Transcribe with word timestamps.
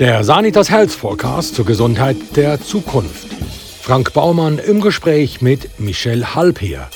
Der 0.00 0.24
Sanitas 0.24 0.70
Health 0.70 0.90
Forecast 0.90 1.54
zur 1.54 1.64
Gesundheit 1.64 2.16
der 2.34 2.60
Zukunft. 2.60 3.28
Frank 3.80 4.12
Baumann 4.12 4.58
im 4.58 4.80
Gespräch 4.80 5.40
mit 5.40 5.78
Michelle 5.78 6.34
Halpeer. 6.34 6.90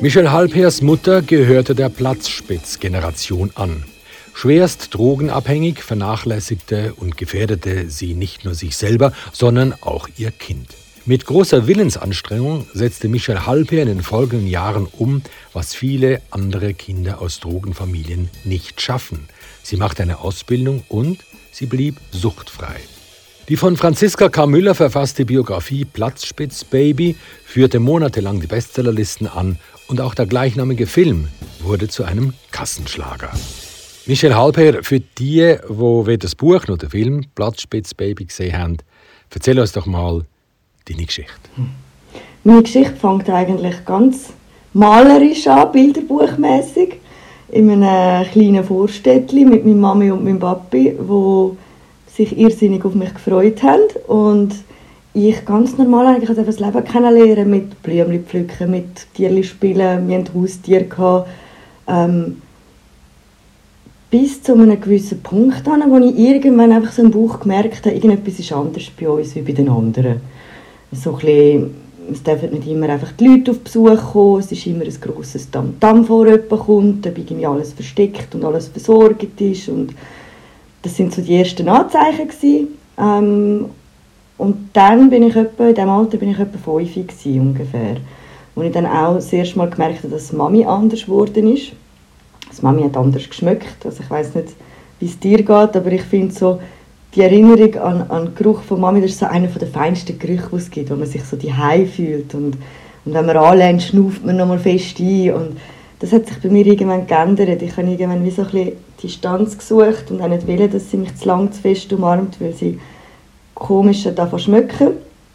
Michelle 0.00 0.30
Halpeers 0.30 0.80
Mutter 0.80 1.22
gehörte 1.22 1.74
der 1.74 1.88
Platzspitz-Generation 1.88 3.50
an. 3.56 3.84
Schwerst 4.32 4.94
drogenabhängig 4.94 5.82
vernachlässigte 5.82 6.94
und 6.94 7.16
gefährdete 7.16 7.90
sie 7.90 8.14
nicht 8.14 8.44
nur 8.44 8.54
sich 8.54 8.76
selber, 8.76 9.12
sondern 9.32 9.74
auch 9.80 10.08
ihr 10.16 10.30
Kind. 10.30 10.68
Mit 11.06 11.26
großer 11.26 11.66
Willensanstrengung 11.66 12.66
setzte 12.72 13.08
Michelle 13.10 13.44
Halper 13.44 13.76
in 13.76 13.88
den 13.88 14.00
folgenden 14.00 14.46
Jahren 14.46 14.86
um, 14.86 15.20
was 15.52 15.74
viele 15.74 16.22
andere 16.30 16.72
Kinder 16.72 17.20
aus 17.20 17.40
Drogenfamilien 17.40 18.30
nicht 18.44 18.80
schaffen. 18.80 19.28
Sie 19.62 19.76
machte 19.76 20.02
eine 20.02 20.20
Ausbildung 20.20 20.82
und 20.88 21.18
sie 21.52 21.66
blieb 21.66 21.96
suchtfrei. 22.10 22.76
Die 23.50 23.58
von 23.58 23.76
Franziska 23.76 24.30
K. 24.30 24.46
Müller 24.46 24.74
verfasste 24.74 25.26
Biografie 25.26 25.84
Platzspitz 25.84 26.64
Baby 26.64 27.16
führte 27.44 27.80
monatelang 27.80 28.40
die 28.40 28.46
Bestsellerlisten 28.46 29.26
an 29.26 29.58
und 29.88 30.00
auch 30.00 30.14
der 30.14 30.24
gleichnamige 30.24 30.86
Film 30.86 31.28
wurde 31.60 31.88
zu 31.88 32.04
einem 32.04 32.32
Kassenschlager. 32.50 33.30
Michel 34.06 34.34
Halper, 34.34 34.82
für 34.82 35.00
die, 35.00 35.58
wo 35.68 36.06
weder 36.06 36.18
das 36.20 36.34
Buch 36.34 36.66
noch 36.66 36.78
den 36.78 36.88
Film 36.88 37.26
Platzspitz 37.34 37.92
Baby 37.92 38.24
gesehen 38.24 38.56
haben, 38.56 38.76
erzähl 39.28 39.60
uns 39.60 39.72
doch 39.72 39.84
mal 39.84 40.24
deine 40.88 41.04
Geschichte. 41.04 41.32
Meine 42.42 42.62
Geschichte 42.62 42.96
fängt 42.96 43.28
eigentlich 43.30 43.84
ganz 43.84 44.32
malerisch 44.72 45.46
an, 45.46 45.72
bilderbuchmäßig 45.72 46.96
in 47.50 47.70
einem 47.70 48.26
kleinen 48.30 48.64
Vorstädtchen 48.64 49.48
mit 49.48 49.64
meiner 49.64 49.76
Mami 49.76 50.10
und 50.10 50.24
meinem 50.24 50.38
Papi, 50.38 50.94
wo 51.00 51.56
sich 52.14 52.36
irrsinnig 52.36 52.84
auf 52.84 52.94
mich 52.94 53.14
gefreut 53.14 53.62
haben 53.62 53.82
und 54.06 54.54
ich 55.14 55.44
ganz 55.44 55.78
normal 55.78 56.06
eigentlich 56.06 56.28
also 56.28 56.42
das 56.42 56.58
Leben 56.58 56.84
kennenlernen 56.84 57.48
mit 57.48 57.82
Blümchen 57.82 58.24
pflücken, 58.24 58.70
mit 58.70 59.12
Tierli 59.14 59.44
spielen, 59.44 60.08
wir 60.08 60.18
hatten 60.18 60.34
Haustiere. 60.34 61.26
Ähm, 61.86 62.42
bis 64.10 64.42
zu 64.42 64.54
einem 64.54 64.80
gewissen 64.80 65.22
Punkt 65.22 65.66
an, 65.66 65.90
wo 65.90 65.98
ich 65.98 66.16
irgendwann 66.16 66.72
einfach 66.72 66.92
so 66.92 67.02
im 67.02 67.10
Bauch 67.10 67.40
gemerkt 67.40 67.84
habe, 67.86 67.94
irgendetwas 67.94 68.38
ist 68.38 68.52
anders 68.52 68.84
bei 68.98 69.08
uns 69.08 69.34
wie 69.34 69.42
bei 69.42 69.52
den 69.52 69.68
anderen. 69.68 70.20
So 70.94 71.18
es 72.10 72.22
dürfen 72.22 72.50
nicht 72.50 72.68
immer 72.68 72.88
einfach 72.90 73.12
die 73.12 73.26
Leute 73.26 73.50
auf 73.52 73.60
Besuch 73.60 74.12
kommen, 74.12 74.40
es 74.40 74.52
ist 74.52 74.66
immer 74.66 74.84
ein 74.84 75.00
grosses 75.00 75.48
Damm 75.50 76.04
vor 76.04 76.26
jemand 76.26 76.48
kommt, 76.50 77.06
ob 77.06 77.18
irgendwie 77.18 77.46
alles 77.46 77.72
versteckt 77.72 78.34
und 78.34 78.44
alles 78.44 78.68
versorgt 78.68 79.40
ist 79.40 79.68
und 79.68 79.94
das 80.82 80.96
sind 80.96 81.14
so 81.14 81.22
die 81.22 81.36
ersten 81.36 81.68
Anzeichen 81.68 82.28
gewesen. 82.28 82.68
Ähm, 82.98 83.66
und 84.36 84.68
dann 84.72 85.08
bin 85.10 85.22
ich 85.22 85.36
etwa, 85.36 85.68
in 85.68 85.74
diesem 85.74 85.88
Alter 85.88 86.18
bin 86.18 86.30
ich 86.30 86.38
etwa 86.38 86.58
fünf 86.58 86.94
gewesen, 86.94 87.40
ungefähr. 87.40 87.96
Wo 88.54 88.62
ich 88.62 88.72
dann 88.72 88.86
auch 88.86 89.14
das 89.14 89.32
erste 89.32 89.58
Mal 89.58 89.70
gemerkt 89.70 89.98
habe, 89.98 90.08
dass 90.08 90.32
Mami 90.32 90.64
anders 90.64 91.06
geworden 91.06 91.52
ist. 91.54 91.72
Das 92.48 92.62
Mami 92.62 92.82
hat 92.82 92.96
anders 92.96 93.28
geschmeckt. 93.28 93.84
Also 93.84 94.02
ich 94.02 94.10
weiß 94.10 94.34
nicht, 94.34 94.48
wie 95.00 95.06
es 95.06 95.18
dir 95.18 95.38
geht, 95.38 95.48
aber 95.48 95.92
ich 95.92 96.02
finde 96.02 96.34
so, 96.34 96.60
die 97.14 97.20
Erinnerung 97.20 97.76
an, 97.76 98.26
den 98.26 98.34
Geruch 98.34 98.62
von 98.62 98.80
Mami, 98.80 99.00
das 99.00 99.12
ist 99.12 99.20
so 99.20 99.26
einer 99.26 99.46
der 99.46 99.68
feinsten 99.68 100.18
Gerüche, 100.18 100.48
die 100.50 100.56
es 100.56 100.70
gibt, 100.70 100.90
wo 100.90 100.96
man 100.96 101.06
sich 101.06 101.22
so 101.24 101.36
die 101.36 101.52
fühlt. 101.86 102.34
Und, 102.34 102.56
und 103.04 103.14
wenn 103.14 103.26
man 103.26 103.36
anlehnt, 103.36 103.82
schnauft 103.82 104.24
man 104.24 104.36
nochmal 104.36 104.58
fest 104.58 104.98
ein. 104.98 105.32
Und 105.32 105.56
das 106.00 106.12
hat 106.12 106.26
sich 106.26 106.40
bei 106.40 106.48
mir 106.48 106.66
irgendwann 106.66 107.06
geändert. 107.06 107.62
Ich 107.62 107.76
habe 107.76 107.88
irgendwann 107.88 108.24
wie 108.24 108.30
so 108.30 108.42
ein 108.42 108.50
bisschen 108.50 108.72
Distanz 109.02 109.56
gesucht 109.56 110.10
und 110.10 110.20
auch 110.22 110.28
nicht 110.28 110.48
wollen, 110.48 110.70
dass 110.70 110.90
sie 110.90 110.96
mich 110.96 111.14
zu 111.16 111.28
lang 111.28 111.52
zu 111.52 111.60
fest 111.60 111.92
umarmt, 111.92 112.40
weil 112.40 112.52
sie 112.52 112.80
komische 113.54 114.12
davon 114.12 114.38
schmecken. 114.38 114.88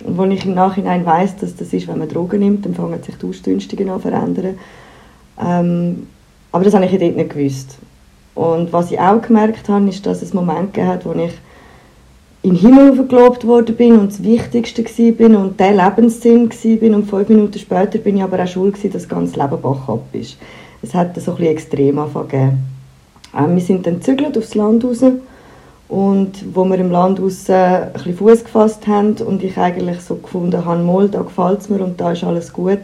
Und 0.03 0.17
wo 0.17 0.23
ich 0.25 0.45
im 0.45 0.55
Nachhinein 0.55 1.05
weiß, 1.05 1.37
dass 1.37 1.55
das 1.55 1.73
ist, 1.73 1.87
wenn 1.87 1.99
man 1.99 2.09
Drogen 2.09 2.39
nimmt, 2.39 2.65
dann 2.65 2.73
fangen 2.73 3.01
sich 3.03 3.15
die 3.15 3.25
Ausdünstungen 3.25 3.89
an 3.89 4.01
zu 4.01 4.09
verändern. 4.09 4.57
Ähm, 5.41 6.07
aber 6.51 6.63
das 6.65 6.73
habe 6.73 6.85
ich 6.85 6.97
dort 6.97 7.15
nicht 7.15 7.29
gewusst. 7.29 7.77
Und 8.35 8.71
was 8.71 8.91
ich 8.91 8.99
auch 8.99 9.21
gemerkt 9.21 9.67
habe, 9.69 9.87
ist, 9.89 10.05
dass 10.05 10.21
es 10.21 10.33
Momente 10.33 10.81
gab, 10.81 11.05
wo 11.05 11.13
ich 11.13 11.33
in 12.41 12.51
den 12.51 12.59
Himmel 12.59 13.05
gelobt 13.05 13.45
worden 13.45 13.75
bin 13.75 13.99
und 13.99 14.11
das 14.11 14.23
Wichtigste 14.23 14.83
war 14.83 15.39
und 15.41 15.59
der 15.59 15.71
Lebenssinn 15.71 16.49
war. 16.49 16.95
Und 16.95 17.09
fünf 17.09 17.29
Minuten 17.29 17.59
später 17.59 17.97
bin 17.97 18.17
ich 18.17 18.23
aber 18.23 18.41
auch 18.41 18.47
schuld, 18.47 18.81
dass 18.83 18.91
das 18.91 19.09
ganze 19.09 19.39
Leben 19.39 19.61
bach 19.61 19.89
ab 19.89 20.05
ist. 20.13 20.37
Es 20.81 20.93
hat 20.93 21.19
so 21.19 21.31
ein 21.31 21.37
bisschen 21.37 21.51
extrem 21.51 21.99
angefangen. 21.99 22.59
Ähm, 23.37 23.55
wir 23.55 23.61
sind 23.61 23.85
dann 23.85 23.95
gezügelt 23.95 24.37
aufs 24.37 24.55
Land 24.55 24.85
raus 24.85 25.03
und 25.89 26.55
wo 26.55 26.63
wir 26.65 26.77
im 26.77 26.91
Land 26.91 27.19
raus 27.19 27.49
ein 27.49 27.91
bisschen 27.93 28.15
Fuß 28.15 28.43
gefasst 28.45 28.87
haben 28.87 29.15
und 29.15 29.43
ich 29.43 29.57
eigentlich 29.57 29.99
so 29.99 30.15
gefunden 30.15 30.63
habe, 30.63 30.81
mal, 30.81 31.09
da 31.09 31.21
gefällt 31.21 31.59
es 31.59 31.69
mir 31.69 31.83
und 31.83 31.99
da 31.99 32.13
ist 32.13 32.23
alles 32.23 32.53
gut, 32.53 32.79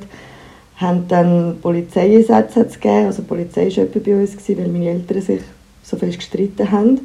haben 0.77 1.07
dann 1.07 1.57
Polizeieinsätze 1.61 2.65
gegeben. 2.65 3.05
Also 3.05 3.21
die 3.21 3.27
Polizei 3.27 3.69
war 3.77 3.85
bei 3.85 4.15
uns, 4.15 4.31
gewesen, 4.33 4.57
weil 4.57 4.67
meine 4.67 4.89
Eltern 4.89 5.21
sich 5.21 5.41
so 5.81 5.95
viel 5.95 6.13
gestritten 6.13 6.71
haben. 6.71 6.99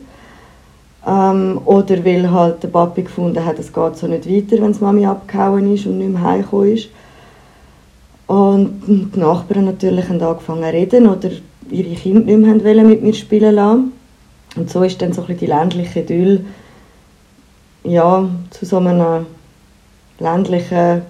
Ähm, 1.07 1.61
oder 1.65 2.05
weil 2.05 2.31
halt 2.31 2.63
der 2.63 2.69
Papi 2.69 3.03
gefunden 3.03 3.45
hat, 3.45 3.59
es 3.59 3.73
geht 3.73 3.97
so 3.97 4.07
nicht 4.07 4.29
weiter, 4.29 4.63
wenn 4.63 4.73
die 4.73 4.81
Mami 4.81 5.07
abgehauen 5.07 5.75
ist 5.75 5.87
und 5.87 5.99
nicht 5.99 6.13
mehr 6.13 6.23
heimgekommen 6.23 6.75
ist. 6.75 6.89
Und 8.27 8.83
die 8.87 9.19
Nachbarn 9.19 9.65
natürlich 9.65 10.09
haben 10.09 10.23
angefangen 10.23 10.63
zu 10.63 10.73
reden 10.73 11.09
oder 11.09 11.31
ihre 11.71 11.95
Kinder 11.95 12.21
nicht 12.21 12.65
mehr 12.65 12.85
mit 12.85 13.03
mir 13.03 13.15
spielen 13.15 13.55
lassen. 13.55 13.93
Und 14.57 14.71
so 14.71 14.83
ist 14.83 15.01
dann 15.01 15.13
so 15.13 15.25
ein 15.27 15.37
die 15.37 15.47
ländliche 15.47 16.01
Idyll 16.01 16.45
ja, 17.85 18.29
zu 18.51 18.67
so 18.67 18.77
einem 18.77 19.27
ländlichen 20.19 21.03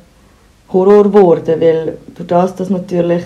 Horror 0.73 1.05
geworden, 1.05 1.61
weil 1.61 1.99
durch 2.15 2.29
das, 2.29 2.55
dass 2.55 2.71
natürlich 2.71 3.25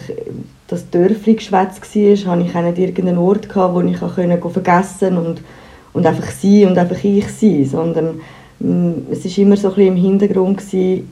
das 0.67 0.89
Dörfli 0.91 1.35
geschwätzt 1.35 1.83
war, 1.95 2.33
hatte 2.33 2.43
ich 2.43 2.57
auch 2.57 2.63
nicht 2.63 2.79
irgendeinen 2.79 3.19
Ort, 3.19 3.49
wo 3.55 3.81
ich 3.83 4.01
konnte 4.01 4.51
vergessen 4.51 5.19
und, 5.19 5.43
und 5.95 6.05
einfach 6.05 6.31
sein 6.31 6.67
und 6.67 6.77
einfach 6.77 7.03
ich 7.03 7.29
sein, 7.29 7.65
sondern 7.65 8.21
mm, 8.59 9.11
es 9.11 9.25
war 9.25 9.39
immer 9.39 9.57
so 9.57 9.69
ein 9.69 9.75
bisschen 9.75 9.97
im 9.97 10.03
Hintergrund, 10.03 10.59
gewesen, 10.59 11.09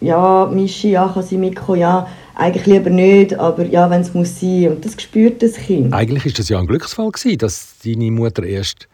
ja, 0.00 0.50
Mischi, 0.52 0.90
ja, 0.90 1.08
kann 1.08 1.22
sie 1.22 1.38
mitkommen, 1.38 1.80
ja, 1.80 2.08
eigentlich 2.34 2.66
lieber 2.66 2.90
nicht, 2.90 3.38
aber 3.38 3.64
ja, 3.64 3.88
wenn 3.88 4.00
es 4.00 4.12
muss 4.12 4.40
sein. 4.40 4.68
Und 4.72 4.84
das 4.84 5.00
spürt 5.00 5.42
das 5.42 5.54
Kind. 5.54 5.94
Eigentlich 5.94 6.26
ist 6.26 6.38
das 6.38 6.48
ja 6.48 6.58
ein 6.58 6.66
Glücksfall 6.66 7.10
gewesen, 7.10 7.38
dass 7.38 7.76
deine 7.84 8.10
Mutter 8.10 8.42
erst, 8.42 8.88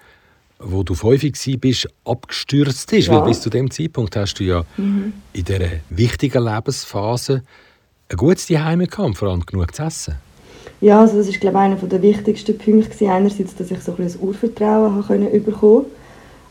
wo 0.59 0.83
du 0.83 0.95
häufig 1.03 1.35
bist, 1.61 1.89
abgestürzt 2.05 2.93
ist. 2.93 3.07
Ja. 3.07 3.15
Weil 3.15 3.29
bis 3.29 3.41
zu 3.41 3.49
dem 3.49 3.71
Zeitpunkt 3.71 4.17
hast 4.17 4.35
du 4.35 4.45
ja 4.45 4.65
mhm. 4.77 5.15
in 5.33 5.45
dieser 5.45 5.71
wichtigen 5.89 6.45
Lebensphase 6.45 7.43
ein 8.11 8.17
gutes 8.17 8.47
Zuhause 8.47 8.87
gehabt, 8.87 9.17
vor 9.17 9.29
allem 9.29 9.47
genug 9.47 9.75
zu 9.75 9.83
essen. 9.83 10.17
Ja, 10.81 11.01
also 11.01 11.19
das 11.19 11.29
ist 11.29 11.41
glaube 11.41 11.57
ich 11.57 11.63
einer 11.63 11.77
der 11.77 12.03
wichtigsten 12.03 12.57
Punkte 12.57 13.11
einerseits, 13.11 13.57
dass 13.57 13.71
ich 13.71 13.81
so 13.81 13.93
ein 13.93 14.05
das 14.05 14.17
Urvertrauen 14.17 15.05
habe 15.09 15.41
bekommen 15.41 15.87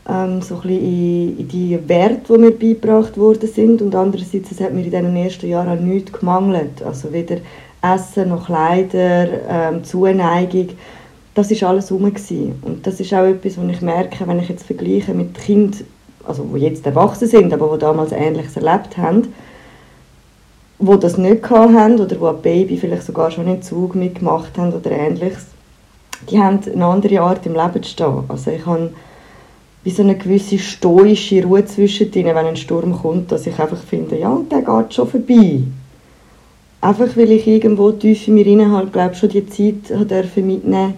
ähm, 0.08 0.40
so 0.40 0.60
ein 0.62 0.70
in, 0.70 1.38
in 1.38 1.48
die 1.48 1.78
Werte, 1.86 2.32
die 2.32 2.38
mir 2.38 2.50
beigebracht 2.50 3.16
worden 3.18 3.48
sind. 3.48 3.82
Und 3.82 3.94
andererseits, 3.94 4.50
es 4.50 4.60
hat 4.60 4.72
mir 4.72 4.84
in 4.84 4.90
diesen 4.90 5.16
ersten 5.16 5.48
Jahren 5.48 5.68
an 5.68 5.88
nichts 5.88 6.12
gemangelt, 6.12 6.82
also 6.82 7.12
weder 7.12 7.38
Essen 7.82 8.30
noch 8.30 8.46
Kleider, 8.46 9.28
ähm, 9.48 9.84
Zuneigung, 9.84 10.70
das 11.34 11.52
ist 11.52 11.62
alles 11.62 11.92
rum 11.92 12.10
und 12.62 12.84
das 12.84 12.98
ist 12.98 13.14
auch 13.14 13.24
etwas, 13.24 13.56
was 13.56 13.70
ich 13.70 13.80
merke, 13.80 14.26
wenn 14.26 14.40
ich 14.40 14.48
jetzt 14.48 14.66
vergleiche 14.66 15.14
mit 15.14 15.34
Kindern, 15.34 15.84
also 16.26 16.44
die 16.52 16.62
jetzt 16.62 16.84
erwachsen 16.84 17.28
sind, 17.28 17.52
aber 17.52 17.72
die 17.74 17.78
damals 17.78 18.10
Ähnliches 18.10 18.56
erlebt 18.56 18.98
haben, 18.98 19.28
wo 20.78 20.96
das 20.96 21.18
nicht 21.18 21.48
haben 21.50 21.98
oder 21.98 22.20
wo 22.20 22.26
ein 22.26 22.42
Baby 22.42 22.76
vielleicht 22.76 23.04
sogar 23.04 23.30
schon 23.30 23.46
einen 23.46 23.62
Zug 23.62 23.94
mitgemacht 23.94 24.56
haben 24.56 24.72
oder 24.72 24.90
Ähnliches, 24.90 25.46
die 26.30 26.38
haben 26.38 26.60
eine 26.72 26.86
andere 26.86 27.20
Art 27.20 27.44
im 27.46 27.54
Leben 27.54 27.82
zu 27.82 27.90
stehen. 27.90 28.24
Also 28.28 28.50
ich 28.50 28.64
habe 28.64 28.90
wie 29.84 29.90
so 29.90 30.02
eine 30.02 30.16
gewisse 30.16 30.58
stoische 30.58 31.42
Ruhe 31.44 31.64
zwischen 31.64 32.12
wenn 32.12 32.36
ein 32.36 32.56
Sturm 32.56 33.00
kommt, 33.00 33.32
dass 33.32 33.46
ich 33.46 33.58
einfach 33.58 33.82
finde, 33.82 34.18
ja, 34.18 34.38
der 34.50 34.62
geht 34.62 34.94
schon 34.94 35.08
vorbei. 35.08 35.62
Einfach 36.80 37.16
weil 37.16 37.32
ich 37.32 37.46
irgendwo 37.46 37.90
tief 37.92 38.28
in 38.28 38.34
mir 38.34 38.46
rein 38.46 38.72
halt, 38.72 38.92
glaube 38.92 39.14
schon 39.14 39.30
die 39.30 39.46
Zeit 39.46 40.36
mitnehmen 40.36 40.94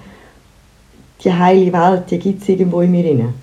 die 1.24 1.32
heile 1.32 1.72
Welt, 1.72 2.04
die 2.10 2.18
gibt 2.18 2.42
es 2.42 2.48
irgendwo 2.48 2.80
in 2.80 2.90
mir 2.90 3.04
rein. 3.04 3.34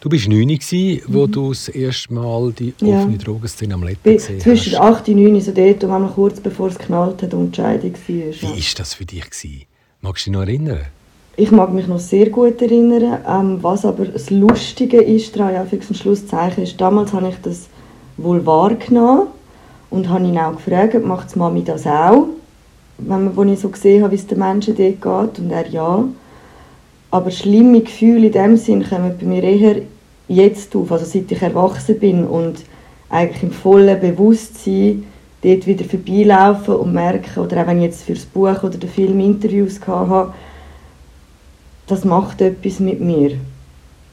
Du 0.00 0.10
warst 0.10 0.28
9, 0.28 0.46
gewesen, 0.46 1.02
wo 1.06 1.26
mhm. 1.26 1.32
du 1.32 1.48
das 1.50 1.68
erste 1.68 2.14
Mal 2.14 2.52
die 2.52 2.74
offene 2.80 3.12
ja. 3.12 3.18
Drogenszene 3.18 3.74
am 3.74 3.82
Letten 3.82 4.14
gesehen 4.14 4.40
Zwischen 4.40 4.76
8 4.76 5.08
und 5.08 5.16
9, 5.16 5.40
so 5.40 5.52
dort, 5.52 5.84
und 5.84 6.14
kurz 6.14 6.40
bevor 6.40 6.68
es 6.68 6.78
geknallt 6.78 7.22
hat 7.22 7.34
und 7.34 7.52
die 7.52 7.56
Scheidung 7.56 7.92
war. 7.92 8.08
Wie 8.08 8.46
war 8.46 8.74
das 8.76 8.94
für 8.94 9.04
dich? 9.04 9.30
Gewesen? 9.30 9.62
Magst 10.00 10.26
du 10.26 10.30
dich 10.30 10.38
noch 10.38 10.46
erinnern? 10.46 10.80
Ich 11.36 11.50
mag 11.50 11.72
mich 11.72 11.86
noch 11.86 12.00
sehr 12.00 12.30
gut 12.30 12.60
erinnern. 12.60 13.20
Ähm, 13.28 13.58
was 13.62 13.84
aber 13.84 14.06
das 14.06 14.30
Lustige 14.30 15.00
ist, 15.00 15.36
daran, 15.36 15.54
ja, 15.54 15.64
für 15.64 15.94
Schlusszeichen, 15.94 16.64
ist, 16.64 16.80
damals 16.80 17.12
habe 17.12 17.28
ich 17.28 17.36
das 17.42 17.68
wohl 18.16 18.44
wahrgenommen 18.44 19.28
und 19.90 20.08
habe 20.08 20.24
ihn 20.24 20.38
auch 20.38 20.56
gefragt, 20.56 21.04
macht 21.04 21.36
Mami 21.36 21.62
das 21.62 21.86
auch? 21.86 22.26
wenn 22.98 23.36
wo 23.36 23.44
ich 23.44 23.60
so 23.60 23.68
gesehen 23.68 24.02
habe, 24.02 24.12
wie 24.12 24.16
es 24.16 24.26
den 24.26 24.38
Menschen 24.38 24.76
dort 24.76 25.00
geht 25.00 25.38
und 25.38 25.50
er 25.50 25.68
ja. 25.68 26.04
Aber 27.10 27.30
schlimme 27.30 27.80
Gefühle 27.80 28.26
in 28.26 28.32
dem 28.32 28.56
Sinn 28.56 28.88
kommen 28.88 29.14
bei 29.18 29.26
mir 29.26 29.42
eher 29.42 29.82
jetzt 30.28 30.76
auf, 30.76 30.92
also 30.92 31.04
seit 31.04 31.32
ich 31.32 31.40
erwachsen 31.40 31.98
bin 31.98 32.24
und 32.24 32.58
eigentlich 33.08 33.42
im 33.42 33.50
vollen 33.50 33.98
Bewusstsein 33.98 35.04
dort 35.42 35.66
wieder 35.66 35.84
vorbeilaufen 35.84 36.74
und 36.74 36.92
merken, 36.92 37.40
oder 37.40 37.62
auch 37.62 37.66
wenn 37.66 37.78
ich 37.78 37.84
jetzt 37.84 38.02
für 38.02 38.14
das 38.14 38.26
Buch 38.26 38.62
oder 38.62 38.76
den 38.76 38.90
Film 38.90 39.20
Interviews 39.20 39.80
hatte, 39.86 40.32
das 41.86 42.04
macht 42.04 42.42
etwas 42.42 42.80
mit 42.80 43.00
mir. 43.00 43.32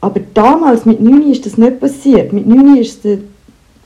Aber 0.01 0.21
damals, 0.33 0.85
mit 0.85 1.01
9 1.01 1.31
ist 1.31 1.45
das 1.45 1.57
nicht 1.57 1.79
passiert. 1.79 2.31
Mit 2.31 2.47
9 2.47 2.75
war 2.77 3.17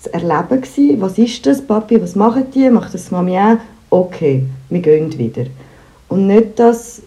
das 0.03 0.07
Erleben. 0.07 1.01
Was 1.01 1.17
ist 1.17 1.45
das, 1.45 1.61
Papi, 1.61 2.01
was 2.01 2.15
machen 2.15 2.43
die? 2.53 2.69
Macht 2.69 2.93
das 2.93 3.09
Mami 3.09 3.37
auch? 3.37 3.57
Okay, 3.89 4.43
wir 4.69 4.81
gehen 4.81 5.17
wieder. 5.17 5.45
Und 6.09 6.27
nicht 6.27 6.59
das, 6.59 7.01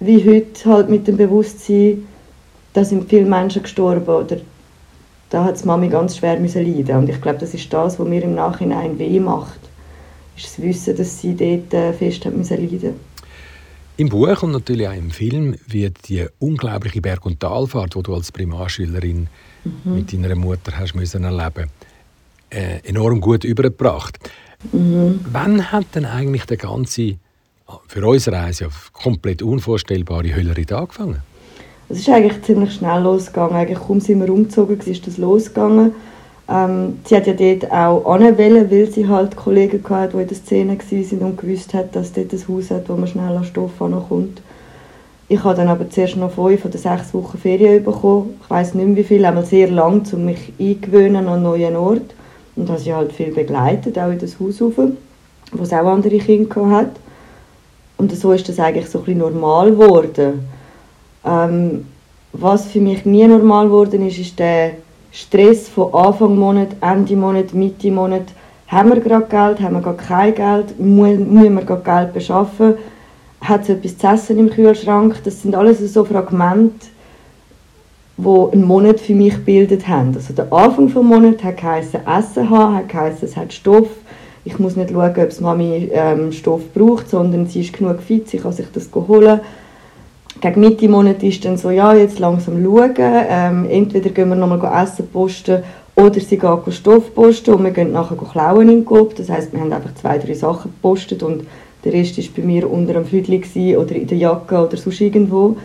wie 0.00 0.24
heute 0.24 0.64
halt 0.64 0.88
mit 0.88 1.06
dem 1.06 1.16
Bewusstsein, 1.16 2.06
da 2.72 2.84
sind 2.84 3.08
viele 3.08 3.26
Menschen 3.26 3.62
gestorben 3.62 4.06
oder 4.06 4.38
da 5.28 5.44
hat 5.44 5.62
die 5.62 5.66
Mami 5.66 5.88
ganz 5.88 6.16
schwer 6.16 6.40
müssen 6.40 6.64
leiden 6.64 6.96
und 6.96 7.08
ich 7.08 7.20
glaube, 7.20 7.38
das 7.38 7.54
ist 7.54 7.72
das, 7.72 7.98
was 7.98 8.08
mir 8.08 8.22
im 8.22 8.34
Nachhinein 8.34 8.98
weh 8.98 9.20
macht, 9.20 9.60
ist 10.36 10.46
das 10.46 10.62
Wissen, 10.62 10.96
dass 10.96 11.20
sie 11.20 11.34
dort 11.34 11.72
äh, 11.74 11.92
fest 11.92 12.24
hat 12.24 12.36
müssen 12.36 12.56
leiden. 12.56 12.94
Im 13.96 14.08
Buch 14.08 14.42
und 14.42 14.52
natürlich 14.52 14.88
auch 14.88 14.94
im 14.94 15.10
Film 15.10 15.56
wird 15.66 16.08
die 16.08 16.26
unglaubliche 16.38 17.02
Berg- 17.02 17.26
und 17.26 17.38
Talfahrt, 17.38 17.94
die 17.94 18.02
du 18.02 18.14
als 18.14 18.32
Primarschülerin 18.32 19.28
mhm. 19.64 19.94
mit 19.94 20.12
deiner 20.12 20.34
Mutter 20.34 20.72
hast 20.78 20.94
müssen 20.94 21.24
erleben, 21.24 21.68
äh, 22.48 22.78
enorm 22.84 23.20
gut 23.20 23.44
übergebracht. 23.44 24.18
Mhm. 24.72 25.20
Wann 25.30 25.70
hat 25.70 25.94
denn 25.94 26.06
eigentlich 26.06 26.46
der 26.46 26.56
ganze 26.56 27.18
für 27.86 28.06
unsere 28.06 28.36
Reise 28.36 28.64
ja 28.64 28.70
komplett 28.92 29.42
unvorstellbare 29.42 30.34
Höllerin 30.34 30.72
angefangen? 30.72 31.22
Es 31.88 31.98
ist 31.98 32.08
eigentlich 32.08 32.42
ziemlich 32.42 32.72
schnell 32.74 33.02
losgegangen. 33.02 33.56
Eigentlich 33.56 33.80
kaum 33.80 34.00
sind 34.00 34.20
wir 34.20 34.32
umgezogen, 34.32 34.78
ist 34.80 35.06
das 35.06 35.18
losgegangen. 35.18 35.92
Ähm, 36.48 36.98
sie 37.04 37.16
hat 37.16 37.26
ja 37.26 37.32
dort 37.32 37.70
auch 37.70 38.04
anwählen, 38.06 38.70
weil 38.70 38.90
sie 38.90 39.08
halt 39.08 39.36
Kollegen 39.36 39.82
hatte, 39.88 40.16
die 40.16 40.22
in 40.22 40.28
der 40.28 40.36
Szene 40.36 40.78
waren 40.78 41.30
und 41.30 41.38
gewusst 41.38 41.74
hat, 41.74 41.94
dass 41.94 42.12
dort 42.12 42.32
ein 42.32 42.48
Haus 42.48 42.70
hat, 42.70 42.88
wo 42.88 42.96
man 42.96 43.08
schnell 43.08 43.36
an 43.36 43.44
Stoff 43.44 43.72
kommt. 43.78 44.42
Ich 45.28 45.44
habe 45.44 45.54
dann 45.54 45.68
aber 45.68 45.88
zuerst 45.88 46.16
noch 46.16 46.32
fünf 46.32 46.64
oder 46.64 46.76
sechs 46.76 47.14
Wochen 47.14 47.38
Ferien 47.38 47.84
bekommen. 47.84 48.40
Ich 48.42 48.50
weiß 48.50 48.74
nicht 48.74 48.86
mehr 48.86 48.96
wie 48.96 49.04
viel, 49.04 49.24
einmal 49.24 49.44
sehr 49.44 49.70
lang, 49.70 50.02
um 50.12 50.24
mich 50.24 50.52
eingewöhnen 50.58 51.16
an 51.16 51.28
einen 51.28 51.42
neuen 51.44 51.76
Ort. 51.76 52.14
Und 52.56 52.68
habe 52.68 52.80
sie 52.80 52.92
halt 52.92 53.12
viel 53.12 53.32
begleitet, 53.32 53.96
auch 53.96 54.10
in 54.10 54.18
das 54.18 54.40
Haus 54.40 54.60
rauf, 54.60 54.74
wo 55.52 55.62
es 55.62 55.72
auch 55.72 55.86
andere 55.86 56.18
Kinder 56.18 56.68
hat. 56.70 56.90
Und 58.00 58.16
so 58.16 58.32
ist 58.32 58.48
das 58.48 58.58
eigentlich 58.58 58.88
so 58.88 59.00
ein 59.00 59.04
bisschen 59.04 59.20
normal 59.20 59.72
geworden. 59.72 60.48
Ähm, 61.22 61.84
was 62.32 62.64
für 62.64 62.80
mich 62.80 63.04
nie 63.04 63.26
normal 63.26 63.66
geworden 63.66 64.06
ist, 64.08 64.18
ist 64.18 64.38
der 64.38 64.70
Stress 65.12 65.68
von 65.68 65.92
Anfang 65.92 66.38
Monat, 66.38 66.68
Ende 66.80 67.14
Monat, 67.14 67.52
Mitte 67.52 67.90
Monat. 67.90 68.22
Haben 68.68 68.94
wir 68.94 69.00
gerade 69.00 69.26
Geld, 69.26 69.60
haben 69.60 69.74
wir 69.74 69.82
gerade 69.82 69.98
kein 69.98 70.34
Geld, 70.34 70.80
müssen 70.80 71.54
wir 71.54 71.62
gerade 71.62 71.82
Geld 71.82 72.14
beschaffen, 72.14 72.74
hat 73.42 73.64
es 73.64 73.68
etwas 73.68 73.98
zu 73.98 74.06
essen 74.06 74.38
im 74.38 74.48
Kühlschrank. 74.48 75.20
Das 75.24 75.42
sind 75.42 75.54
alles 75.54 75.80
so 75.92 76.02
Fragmente, 76.02 76.86
die 78.16 78.52
einen 78.52 78.64
Monat 78.64 78.98
für 78.98 79.14
mich 79.14 79.34
gebildet 79.34 79.86
haben. 79.86 80.14
Also 80.14 80.32
der 80.32 80.50
Anfang 80.50 80.86
des 80.86 80.94
Monats 80.94 81.44
hat 81.44 81.58
geheißen, 81.58 82.00
Essen 82.06 82.48
haben, 82.48 82.76
hat 82.76 82.88
geheißen, 82.88 83.28
es 83.28 83.36
hat 83.36 83.52
Stoff, 83.52 83.88
ich 84.44 84.58
muss 84.58 84.76
nicht 84.76 84.90
schauen, 84.90 85.14
ob 85.16 85.40
Mami 85.40 85.90
ähm, 85.92 86.32
Stoff 86.32 86.72
braucht, 86.72 87.10
sondern 87.10 87.46
sie 87.46 87.60
ist 87.60 87.72
genug 87.72 88.00
fit, 88.00 88.28
sie 88.28 88.38
kann 88.38 88.52
sich 88.52 88.66
das 88.72 88.88
holen. 88.94 89.40
Gegen 90.40 90.60
Mitte 90.60 90.88
Monat 90.88 91.22
ist 91.22 91.44
dann 91.44 91.58
so, 91.58 91.70
ja, 91.70 91.92
jetzt 91.92 92.18
langsam 92.18 92.62
schauen, 92.64 92.94
ähm, 92.98 93.66
entweder 93.68 94.10
gehen 94.10 94.28
wir 94.30 94.36
nochmal 94.36 94.82
Essen 94.82 95.06
posten 95.08 95.62
oder 95.96 96.20
sie 96.20 96.38
gehen 96.38 96.72
Stoff 96.72 97.14
posten 97.14 97.54
und 97.54 97.64
wir 97.64 97.72
gehen 97.72 97.92
nachher 97.92 98.16
klauen 98.16 98.68
in 98.70 98.84
Coop. 98.84 99.14
Das 99.16 99.28
heisst, 99.28 99.52
wir 99.52 99.60
haben 99.60 99.72
einfach 99.72 99.94
zwei, 99.94 100.16
drei 100.18 100.34
Sachen 100.34 100.70
gepostet 100.70 101.22
und 101.22 101.46
der 101.84 101.92
Rest 101.92 102.16
war 102.16 102.24
bei 102.36 102.42
mir 102.42 102.70
unter 102.70 102.94
dem 102.94 103.04
Füdli 103.04 103.76
oder 103.76 103.94
in 103.94 104.06
der 104.06 104.18
Jacke 104.18 104.66
oder 104.66 104.76
sonst 104.76 105.00
irgendwo. 105.00 105.56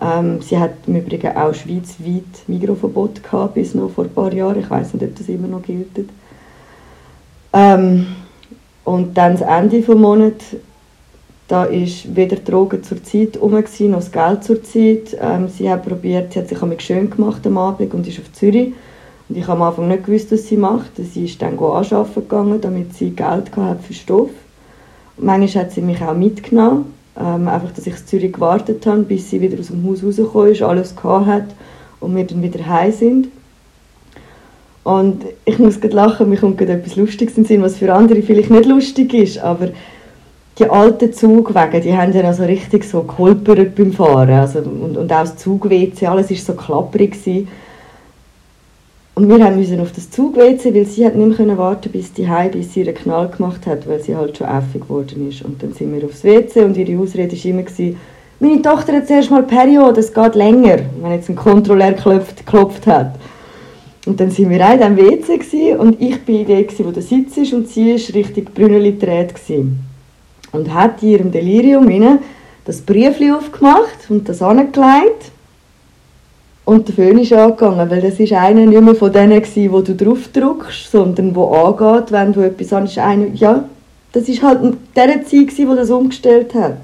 Ähm, 0.00 0.40
sie 0.40 0.58
hat 0.58 0.74
im 0.86 0.96
Übrigen 0.96 1.36
auch 1.36 1.54
schweizweit 1.54 2.46
Mikroverbot 2.46 3.22
gehabt, 3.22 3.54
bis 3.54 3.74
noch 3.74 3.90
vor 3.90 4.04
ein 4.04 4.10
paar 4.10 4.32
Jahren. 4.32 4.60
Ich 4.60 4.70
weiß 4.70 4.94
nicht, 4.94 5.04
ob 5.04 5.16
das 5.16 5.28
immer 5.28 5.48
noch 5.48 5.62
gilt. 5.62 5.88
Ähm, 7.52 8.06
und 8.84 9.16
dann 9.16 9.32
das 9.32 9.42
Ende 9.42 9.80
des 9.80 9.94
Monats, 9.94 10.44
da 11.46 11.64
ist 11.64 12.14
weder 12.14 12.36
Drogen 12.36 12.82
zur 12.82 13.02
Zeit 13.02 13.40
rum, 13.40 13.52
noch 13.52 13.62
das 13.98 14.12
Geld 14.12 14.44
zur 14.44 14.62
Zeit. 14.62 15.16
Ähm, 15.20 15.48
sie 15.48 15.70
hat 15.70 15.86
probiert, 15.86 16.32
sie 16.32 16.40
hat 16.40 16.48
sich 16.48 16.58
schön 16.82 17.08
gemacht 17.10 17.46
am 17.46 17.58
Abend 17.58 17.92
und 17.94 18.06
ist 18.06 18.18
auf 18.18 18.32
Zürich. 18.32 18.74
Und 19.28 19.36
ich 19.36 19.46
habe 19.46 19.60
am 19.60 19.68
Anfang 19.68 19.88
nicht 19.88 20.04
gewusst, 20.04 20.32
was 20.32 20.46
sie 20.46 20.56
macht. 20.56 20.92
Sie 20.96 21.24
ist 21.24 21.40
dann 21.40 21.58
anschaffen 21.58 22.22
gegangen, 22.22 22.60
damit 22.60 22.94
sie 22.94 23.10
Geld 23.10 23.54
hatte 23.56 23.82
für 23.82 23.94
Stoff. 23.94 24.30
Und 25.16 25.26
manchmal 25.26 25.64
hat 25.64 25.72
sie 25.72 25.82
mich 25.82 26.00
auch 26.02 26.14
mitgenommen. 26.14 26.94
Ähm, 27.18 27.48
einfach, 27.48 27.72
dass 27.72 27.86
ich 27.86 27.98
in 27.98 28.06
Zürich 28.06 28.32
gewartet 28.32 28.86
habe, 28.86 29.02
bis 29.02 29.28
sie 29.28 29.40
wieder 29.40 29.58
aus 29.58 29.68
dem 29.68 29.84
Haus 29.86 30.04
rausgekommen 30.04 30.52
ist, 30.52 30.62
alles 30.62 30.94
gehabt 30.94 31.26
hat 31.26 31.46
und 32.00 32.14
wir 32.14 32.24
dann 32.24 32.42
wieder 32.42 32.64
heim 32.66 32.92
sind. 32.92 33.28
Und 34.88 35.26
ich 35.44 35.58
muss 35.58 35.82
gerade 35.82 35.94
lachen, 35.94 36.30
mir 36.30 36.38
kommt 36.38 36.56
gerade 36.56 36.72
etwas 36.72 36.96
Lustiges 36.96 37.36
in 37.36 37.42
den 37.42 37.46
Sinn, 37.46 37.62
was 37.62 37.76
für 37.76 37.92
andere 37.92 38.22
vielleicht 38.22 38.48
nicht 38.48 38.64
lustig 38.64 39.12
ist, 39.12 39.36
aber 39.36 39.68
die 40.58 40.64
alten 40.64 41.12
Zugwege, 41.12 41.82
die 41.82 41.94
haben 41.94 42.14
ja 42.14 42.22
noch 42.22 42.32
so 42.32 42.44
richtig 42.44 42.84
so 42.84 43.02
geholpert 43.02 43.74
beim 43.74 43.92
Fahren. 43.92 44.30
Also, 44.30 44.60
und, 44.60 44.96
und 44.96 45.12
auch 45.12 45.20
das 45.20 45.36
Zug-WC, 45.36 46.06
alles 46.06 46.30
war 46.30 46.36
so 46.38 46.54
klapperig. 46.54 47.12
Gewesen. 47.12 47.48
Und 49.14 49.28
wir 49.28 49.50
mussten 49.50 49.78
auf 49.80 49.92
das 49.92 50.10
Zug-WC, 50.10 50.74
weil 50.74 50.86
sie 50.86 51.04
hat 51.04 51.16
nicht 51.16 51.38
mehr 51.38 51.58
warten 51.58 51.92
bis 51.92 52.14
die 52.14 52.26
Heim, 52.26 52.52
bis 52.52 52.72
sie 52.72 52.80
ihren 52.80 52.94
Knall 52.94 53.28
gemacht 53.28 53.66
hat, 53.66 53.86
weil 53.86 54.00
sie 54.00 54.16
halt 54.16 54.38
schon 54.38 54.46
äffig 54.46 54.80
geworden 54.80 55.28
ist. 55.28 55.42
Und 55.42 55.62
dann 55.62 55.74
sind 55.74 55.94
wir 55.94 56.02
aufs 56.06 56.24
WC 56.24 56.64
und 56.64 56.78
ihre 56.78 56.98
Ausrede 56.98 57.36
war 57.36 57.44
immer, 57.44 57.62
gewesen, 57.62 57.98
meine 58.40 58.62
Tochter 58.62 58.94
hat 58.94 59.06
zuerst 59.06 59.30
mal 59.30 59.42
Periode, 59.42 60.00
es 60.00 60.14
geht 60.14 60.34
länger, 60.34 60.78
wenn 61.02 61.12
jetzt 61.12 61.28
ein 61.28 61.36
Kontrolleur 61.36 61.92
geklopft, 61.92 62.38
geklopft 62.38 62.86
hat. 62.86 63.16
Und 64.08 64.18
dann 64.20 64.30
sind 64.30 64.48
wir 64.48 64.66
auch 64.66 64.72
in 64.72 64.96
diesem 64.96 64.96
WC 64.96 65.74
und 65.74 66.00
ich 66.00 66.12
war 66.12 66.44
die, 66.44 66.66
wo 66.78 66.90
der 66.90 67.02
Sitz 67.02 67.36
ist 67.36 67.52
und 67.52 67.68
sie 67.68 67.92
war 67.92 68.14
richtig 68.14 68.54
Brünneli 68.54 68.92
gedreht. 68.92 69.34
Und 70.50 70.72
hat 70.72 71.02
in 71.02 71.10
ihrem 71.10 71.30
Delirium 71.30 72.18
das 72.64 72.80
Briefchen 72.80 73.34
aufgemacht 73.34 74.08
und 74.08 74.26
das 74.26 74.40
angelegt. 74.40 75.30
Und 76.64 76.88
der 76.88 76.94
Föhn 76.94 77.18
ist 77.18 77.34
angegangen, 77.34 77.90
weil 77.90 78.00
das 78.00 78.18
ist 78.18 78.32
einer 78.32 78.64
nicht 78.64 78.80
mehr 78.80 78.94
von 78.94 79.12
denen 79.12 79.42
gewesen, 79.42 79.72
wo 79.72 79.82
du 79.82 79.94
drauf 79.94 80.28
drückst, 80.32 80.90
sondern 80.90 81.34
wo 81.34 81.52
angeht, 81.52 82.10
wenn 82.10 82.32
du 82.32 82.40
etwas. 82.40 82.96
Einer, 82.96 83.26
ja, 83.34 83.64
das 84.12 84.26
ist 84.26 84.42
halt 84.42 84.74
der 84.96 85.22
Zeit, 85.26 85.68
wo 85.68 85.74
das 85.74 85.90
umgestellt 85.90 86.54
hat. 86.54 86.78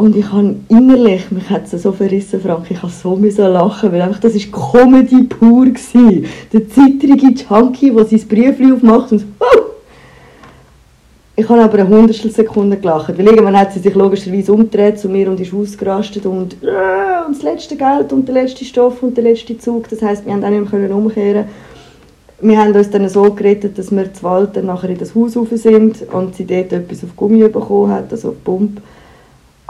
Und 0.00 0.16
ich 0.16 0.32
habe 0.32 0.56
innerlich, 0.70 1.30
mich 1.30 1.50
hat 1.50 1.70
es 1.70 1.82
so 1.82 1.92
verrissen, 1.92 2.40
Frank, 2.40 2.70
ich 2.70 2.82
habe 2.82 2.90
so 2.90 3.16
lachen, 3.16 3.92
weil 3.92 4.00
einfach, 4.00 4.20
das 4.20 4.32
war 4.34 4.82
Comedy 4.82 5.24
pur. 5.24 5.66
Gewesen. 5.66 6.24
Der 6.50 6.66
zittrige 6.70 7.34
Junkie, 7.46 7.90
der 7.90 8.06
sein 8.06 8.26
Briefchen 8.26 8.72
aufmacht 8.72 9.12
und 9.12 9.26
oh! 9.38 9.60
Ich 11.36 11.46
habe 11.46 11.62
aber 11.62 11.80
eine 11.80 11.88
Hundertstel 11.88 12.30
Sekunde 12.30 12.78
gelacht, 12.78 13.18
weil 13.18 13.26
irgendwann 13.26 13.58
hat 13.58 13.74
sie 13.74 13.80
sich 13.80 13.94
logischerweise 13.94 14.54
umgedreht 14.54 14.98
zu 14.98 15.10
mir 15.10 15.30
und 15.30 15.38
ist 15.38 15.52
ausgerastet 15.52 16.24
und, 16.24 16.54
äh, 16.62 17.26
und 17.26 17.36
das 17.36 17.42
letzte 17.42 17.76
Geld 17.76 18.10
und 18.14 18.26
der 18.26 18.36
letzte 18.36 18.64
Stoff 18.64 19.02
und 19.02 19.14
der 19.18 19.24
letzte 19.24 19.58
Zug, 19.58 19.86
das 19.90 20.00
heisst, 20.00 20.24
wir 20.24 20.32
haben 20.32 20.42
auch 20.42 20.48
nicht 20.48 20.72
mehr 20.72 20.96
umkehren 20.96 21.44
wir 22.42 22.58
haben 22.58 22.74
uns 22.74 22.88
dann 22.88 23.06
so 23.10 23.30
gerettet, 23.34 23.76
dass 23.76 23.90
wir 23.90 24.14
zu 24.14 24.22
dann 24.50 24.64
nachher 24.64 24.88
in 24.88 24.96
das 24.96 25.14
Haus 25.14 25.36
rauf 25.36 25.48
sind 25.52 26.10
und 26.10 26.36
sie 26.36 26.46
dort 26.46 26.72
etwas 26.72 27.04
auf 27.04 27.14
Gummi 27.14 27.46
bekommen 27.48 27.92
hat, 27.92 28.10
also 28.10 28.30
auf 28.30 28.42
Pump. 28.42 28.80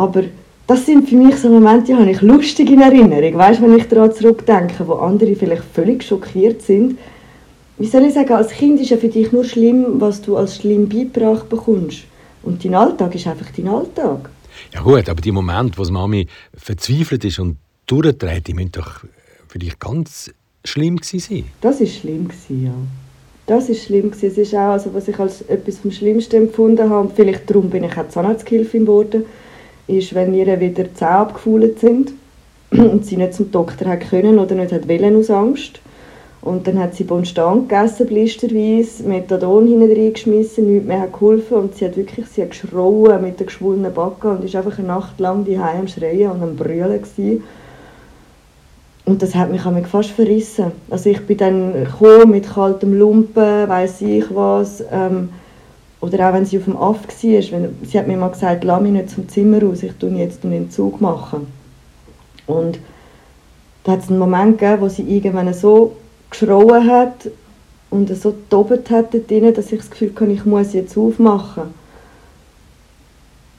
Aber 0.01 0.23
das 0.67 0.87
sind 0.87 1.11
für 1.11 1.17
mich 1.17 1.37
so 1.37 1.51
Momente, 1.51 1.89
die 1.89 1.95
habe 1.95 2.11
ich 2.11 2.23
lustig 2.23 2.71
in 2.71 2.81
Erinnerung. 2.81 3.37
Weißt, 3.37 3.61
wenn 3.61 3.77
ich 3.77 3.87
daran 3.87 4.11
zurückdenke, 4.15 4.89
wo 4.89 4.95
andere 4.95 5.37
vielleicht 5.37 5.65
völlig 5.75 6.03
schockiert 6.03 6.63
sind. 6.63 6.99
Wie 7.77 7.87
soll 7.87 8.05
ich 8.05 8.15
sagen, 8.15 8.33
als 8.33 8.51
Kind 8.51 8.81
ist 8.81 8.89
ja 8.89 8.97
für 8.97 9.09
dich 9.09 9.31
nur 9.31 9.45
schlimm, 9.45 10.01
was 10.01 10.23
du 10.23 10.39
als 10.39 10.57
schlimm 10.57 10.89
beigebracht 10.89 11.51
bekommst. 11.51 12.05
Und 12.43 12.65
dein 12.65 12.75
Alltag 12.75 13.15
ist 13.15 13.27
einfach 13.27 13.49
dein 13.55 13.69
Alltag. 13.69 14.31
Ja 14.73 14.81
gut, 14.81 15.07
aber 15.11 15.21
die 15.21 15.33
Momente, 15.33 15.77
wo 15.77 15.85
Mami 15.93 16.27
verzweifelt 16.55 17.27
ist 17.27 17.39
und 17.39 17.59
durchdreht, 17.87 18.47
die 18.47 18.55
müssen 18.55 18.73
doch 18.73 19.05
für 19.49 19.59
dich 19.59 19.79
ganz 19.79 20.31
schlimm 20.65 20.99
sein. 21.03 21.45
Das 21.61 21.83
ist 21.83 21.97
schlimm 21.97 22.31
ja. 22.49 22.73
Das 23.47 23.69
ist 23.69 23.85
schlimm 23.85 24.13
Es 24.13 24.23
ist 24.23 24.55
auch, 24.55 24.73
also, 24.73 24.95
was 24.95 25.09
ich 25.09 25.19
als 25.19 25.43
etwas 25.43 25.79
vom 25.79 25.91
Schlimmsten 25.91 26.37
empfunden 26.37 26.89
habe, 26.89 27.09
und 27.09 27.13
vielleicht 27.15 27.51
darum 27.51 27.69
bin 27.69 27.85
ich 27.85 27.99
auch 27.99 28.09
Zahnarzthilfin 28.09 28.87
geworden, 28.87 29.25
ist, 29.99 30.15
wenn 30.15 30.35
ihr 30.35 30.61
wieder 30.61 30.85
die 30.85 30.95
Zähne 30.95 31.11
abgefuhlt 31.11 31.79
sind 31.81 32.13
und 32.71 33.05
sie 33.05 33.17
nicht 33.17 33.35
zum 33.35 33.51
Doktor 33.51 33.89
hat 33.89 34.09
können 34.09 34.39
oder 34.39 34.55
nicht 34.55 34.73
hat 34.73 34.89
wollen 34.89 35.17
aus 35.17 35.31
Angst. 35.31 35.81
Und 36.43 36.67
dann 36.67 36.79
hat 36.79 36.95
sie 36.95 37.05
Bonstan 37.05 37.69
gegessen, 37.69 38.07
blisterweise, 38.07 39.03
Methadon 39.03 39.67
hinten 39.67 39.93
reingeschmissen, 39.93 40.73
nichts 40.73 40.89
mehr 40.89 41.01
hat 41.01 41.13
geholfen 41.13 41.59
und 41.59 41.75
sie 41.75 41.85
hat 41.85 41.99
wirklich 41.99 42.27
sie 42.29 42.43
hat 42.43 42.51
geschrauen 42.51 43.21
mit 43.21 43.39
den 43.39 43.47
geschwollenen 43.47 43.93
Backen 43.93 44.31
und 44.31 44.45
ist 44.45 44.57
einfach 44.57 44.79
eine 44.79 44.89
Nacht 44.89 45.21
lang 45.21 45.45
die 45.45 45.59
am 45.59 45.87
Schreien 45.87 46.31
und 46.31 46.43
am 46.43 46.57
Brüllen 46.57 47.03
gewesen. 47.03 47.45
Und 49.05 49.23
das 49.23 49.35
hat 49.35 49.51
mich 49.51 49.63
fast 49.87 50.11
verrissen. 50.11 50.73
Also 50.89 51.11
ich 51.11 51.21
bin 51.27 51.37
dann 51.37 51.89
mit 52.27 52.49
kaltem 52.49 52.99
Lumpen, 52.99 53.69
weiß 53.69 54.03
ich 54.03 54.25
was. 54.35 54.85
Ähm, 54.93 55.31
oder 56.01 56.29
auch 56.29 56.35
wenn 56.35 56.47
sie 56.47 56.59
auf 56.59 56.65
dem 56.65 56.77
Aff 56.77 57.03
war, 57.03 57.53
wenn, 57.53 57.77
sie 57.83 57.99
hat 57.99 58.07
mir 58.07 58.17
mal 58.17 58.29
gesagt, 58.29 58.65
lass 58.65 58.81
mich 58.81 58.93
nicht 58.93 59.11
zum 59.11 59.29
Zimmer 59.29 59.63
raus, 59.63 59.83
ich 59.83 59.93
tue 59.93 60.11
jetzt 60.11 60.45
einen 60.45 60.55
Entzug 60.55 61.01
machen. 61.01 61.47
Und 62.47 62.79
da 63.85 63.93
hat 63.93 64.01
es 64.01 64.09
einen 64.09 64.19
Moment 64.19 64.59
gegeben, 64.59 64.81
wo 64.81 64.89
sie 64.89 65.03
irgendwann 65.03 65.53
so 65.53 65.97
geschrauen 66.31 66.91
hat 66.91 67.31
und 67.91 68.15
so 68.17 68.35
tobet 68.49 68.91
hat 68.91 69.13
dort 69.13 69.59
dass 69.59 69.73
ich 69.73 69.81
das 69.81 69.91
Gefühl 69.91 70.13
hatte, 70.15 70.33
ich 70.33 70.45
muss 70.45 70.73
jetzt 70.73 70.97
aufmachen. 70.97 71.75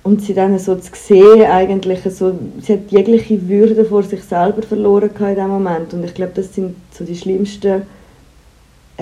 Und 0.04 0.24
sie 0.24 0.34
dann 0.34 0.58
so 0.58 0.76
zu 0.78 0.90
sehen, 0.96 1.46
eigentlich 1.46 2.02
so, 2.06 2.34
sie 2.60 2.74
hat 2.74 2.90
jegliche 2.92 3.48
Würde 3.48 3.86
vor 3.86 4.02
sich 4.02 4.24
selber 4.24 4.64
verloren 4.64 5.12
in 5.12 5.36
diesem 5.36 5.48
Moment. 5.48 5.94
Und 5.94 6.04
ich 6.04 6.16
glaube, 6.16 6.32
das 6.34 6.56
sind 6.56 6.76
so 6.92 7.04
die 7.04 7.16
schlimmsten 7.16 7.84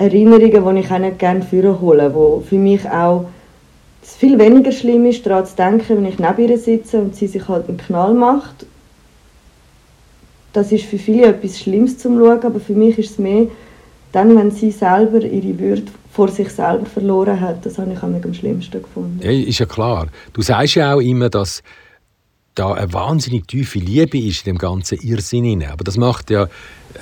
Erinnerungen, 0.00 0.74
die 0.74 0.80
ich 0.80 0.90
auch 0.90 0.98
nicht 0.98 1.18
gerne 1.18 1.42
führen 1.42 1.80
hole, 1.80 2.14
wo 2.14 2.42
für 2.48 2.56
mich 2.56 2.88
auch 2.88 3.26
es 4.02 4.16
viel 4.16 4.38
weniger 4.38 4.72
schlimm 4.72 5.04
ist, 5.06 5.26
daran 5.26 5.46
zu 5.46 5.56
denken, 5.56 5.98
wenn 5.98 6.06
ich 6.06 6.18
neben 6.18 6.48
ihr 6.48 6.58
sitze 6.58 6.98
und 6.98 7.14
sie 7.14 7.26
sich 7.26 7.46
halt 7.48 7.68
einen 7.68 7.76
Knall 7.76 8.14
macht. 8.14 8.66
Das 10.52 10.72
ist 10.72 10.84
für 10.84 10.98
viele 10.98 11.26
etwas 11.26 11.60
Schlimmes 11.60 11.98
zum 11.98 12.18
Schauen, 12.18 12.42
aber 12.42 12.60
für 12.60 12.72
mich 12.72 12.98
ist 12.98 13.10
es 13.10 13.18
mehr, 13.18 13.46
dann, 14.12 14.36
wenn 14.36 14.50
sie 14.50 14.72
selber 14.72 15.20
ihre 15.20 15.58
Würde 15.58 15.84
vor 16.12 16.28
sich 16.28 16.48
selber 16.48 16.86
verloren 16.86 17.40
hat, 17.40 17.64
das 17.64 17.78
habe 17.78 17.92
ich 17.92 18.02
am 18.02 18.34
schlimmsten 18.34 18.82
gefunden. 18.82 19.20
Ja, 19.22 19.30
ist 19.30 19.60
ja 19.60 19.66
klar. 19.66 20.08
Du 20.32 20.42
sagst 20.42 20.74
ja 20.74 20.94
auch 20.94 21.00
immer, 21.00 21.28
dass 21.28 21.62
da 22.56 22.72
eine 22.72 22.92
wahnsinnig 22.92 23.46
tiefe 23.46 23.78
Liebe 23.78 24.18
ist 24.18 24.46
in 24.46 24.54
dem 24.54 24.58
ganzen 24.58 24.98
Irrsinn. 24.98 25.64
Aber 25.64 25.84
das 25.84 25.96
macht 25.96 26.30
ja 26.30 26.48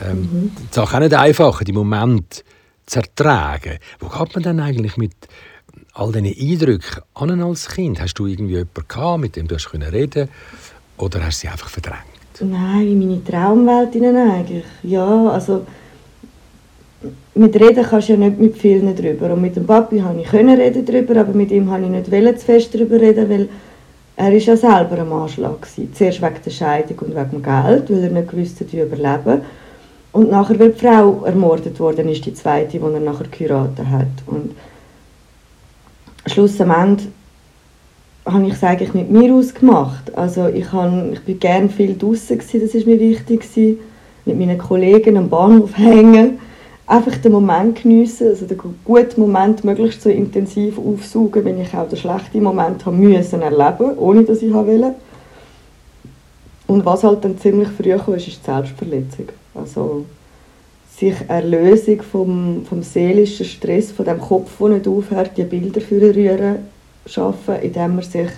ähm, 0.04 0.18
mhm. 0.20 0.50
die 0.70 0.74
Sache 0.74 0.96
auch 0.96 1.00
nicht 1.00 1.14
einfacher, 1.14 1.64
die 1.64 1.72
Moment 1.72 2.44
zu 2.88 3.00
ertragen. 3.00 3.78
Wo 4.00 4.09
geht 4.09 4.35
man 4.35 4.42
dann 4.42 4.61
eigentlich 4.61 4.97
mit 4.97 5.12
all 5.95 6.12
diesen 6.12 6.26
Eindrücken 6.26 7.02
an 7.14 7.42
als 7.42 7.68
Kind? 7.68 8.00
Hast 8.00 8.14
du 8.14 8.26
irgendwie 8.26 8.54
jemanden 8.54 8.88
gehabt, 8.88 9.21
mit 9.21 9.37
dem 9.37 9.47
du 9.49 9.54
hast 9.54 9.73
reden 9.73 10.28
oder 10.97 11.25
hast 11.25 11.42
du 11.42 11.47
sie 11.47 11.52
einfach 11.52 11.68
verdrängt? 11.68 12.02
Nein, 12.40 12.87
wie 12.87 12.95
meine 12.95 13.25
Traumwelt 13.25 13.95
eigentlich. 13.97 14.64
Ja, 14.85 15.28
also 15.30 15.66
mit 17.35 17.54
reden 17.57 17.85
kannst 17.88 18.09
du 18.09 18.12
ja 18.12 18.18
nicht 18.18 18.38
mit 18.38 18.57
vielen 18.57 18.95
drüber. 18.95 19.33
Und 19.33 19.42
mit 19.42 19.57
dem 19.57 19.66
Papi 19.66 20.00
konnte 20.00 20.23
ich 20.23 20.33
reden 20.33 20.85
drüber, 20.85 21.21
aber 21.21 21.33
mit 21.33 21.50
ihm 21.50 21.68
wollte 21.68 21.85
ich 21.85 22.09
nicht 22.09 22.40
zu 22.40 22.47
fest 22.47 22.75
darüber 22.75 23.00
reden, 23.00 23.28
weil 23.28 23.49
er 24.16 24.33
ist 24.33 24.47
ja 24.47 24.57
selber 24.57 24.99
am 24.99 25.12
Anschlag 25.12 25.61
war. 25.61 25.92
Zuerst 25.95 26.23
wegen 26.23 26.42
der 26.45 26.50
Scheidung 26.50 26.99
und 26.99 27.14
wegen 27.14 27.30
dem 27.30 27.42
Geld, 27.42 27.90
weil 27.90 28.04
er 28.04 28.11
nicht 28.11 28.37
wusste, 28.37 28.73
wie 28.73 28.80
überleben. 28.80 29.42
Und 30.18 30.32
nachher, 30.32 30.58
weil 30.58 30.72
die 30.72 30.80
Frau 30.80 31.22
ermordet 31.25 31.78
worden 31.78 32.08
ist, 32.08 32.26
die 32.26 32.34
zweite, 32.34 32.80
die 32.80 32.84
er 32.84 32.98
nachher 32.98 33.28
geheiratet 33.28 33.87
hat. 33.87 34.08
Und 34.26 34.50
schlussendlich 36.26 37.06
habe 38.25 38.46
ich 38.48 38.54
es 38.54 38.64
eigentlich 38.64 38.94
mit 38.94 39.12
mir 39.12 39.32
ausgemacht. 39.32 40.12
Also 40.16 40.48
ich, 40.48 40.72
habe, 40.72 41.10
ich 41.12 41.20
bin 41.20 41.38
gerne 41.38 41.68
viel 41.68 41.96
draußen 41.96 42.37
das 42.37 42.52
war 42.52 42.84
mir 42.87 42.98
wichtig 42.98 43.42
gewesen. 43.42 43.78
mit 44.25 44.37
meinen 44.40 44.58
Kollegen 44.58 45.16
am 45.16 45.28
Bahnhof 45.28 45.78
hängen, 45.78 46.40
einfach 46.88 47.16
den 47.18 47.30
Moment 47.30 47.80
geniessen, 47.80 48.26
also 48.26 48.44
den 48.44 48.58
guten 48.84 49.20
Moment 49.20 49.62
möglichst 49.62 50.02
so 50.02 50.10
intensiv 50.10 50.80
aufsaugen, 50.80 51.44
wenn 51.44 51.60
ich 51.60 51.72
auch 51.75 51.88
den 51.88 51.96
schlechten 51.96 52.42
Moment 52.42 52.84
haben 52.84 52.98
müssen 52.98 53.40
erleben, 53.40 53.96
ohne 53.96 54.25
dass 54.25 54.42
ich 54.42 54.52
wollte. 54.52 54.96
Und 56.66 56.84
was 56.84 57.04
halt 57.04 57.25
dann 57.25 57.38
ziemlich 57.38 57.68
früh 57.68 57.96
kam, 57.96 58.14
ist, 58.14 58.26
ist 58.26 58.40
die 58.40 58.50
Selbstverletzung. 58.50 59.28
Also 59.58 60.04
sich 60.96 61.14
Erlösung 61.28 62.02
vom, 62.02 62.66
vom 62.68 62.82
seelischen 62.82 63.46
Stress, 63.46 63.92
von 63.92 64.04
dem 64.04 64.20
Kopf, 64.20 64.50
der 64.58 64.68
nicht 64.68 64.88
aufhört, 64.88 65.32
die 65.36 65.44
Bilder 65.44 65.80
für 65.80 66.00
rühren, 66.00 66.56
schaffen, 67.06 67.56
indem 67.62 67.96
man 67.96 68.04
sich 68.04 68.30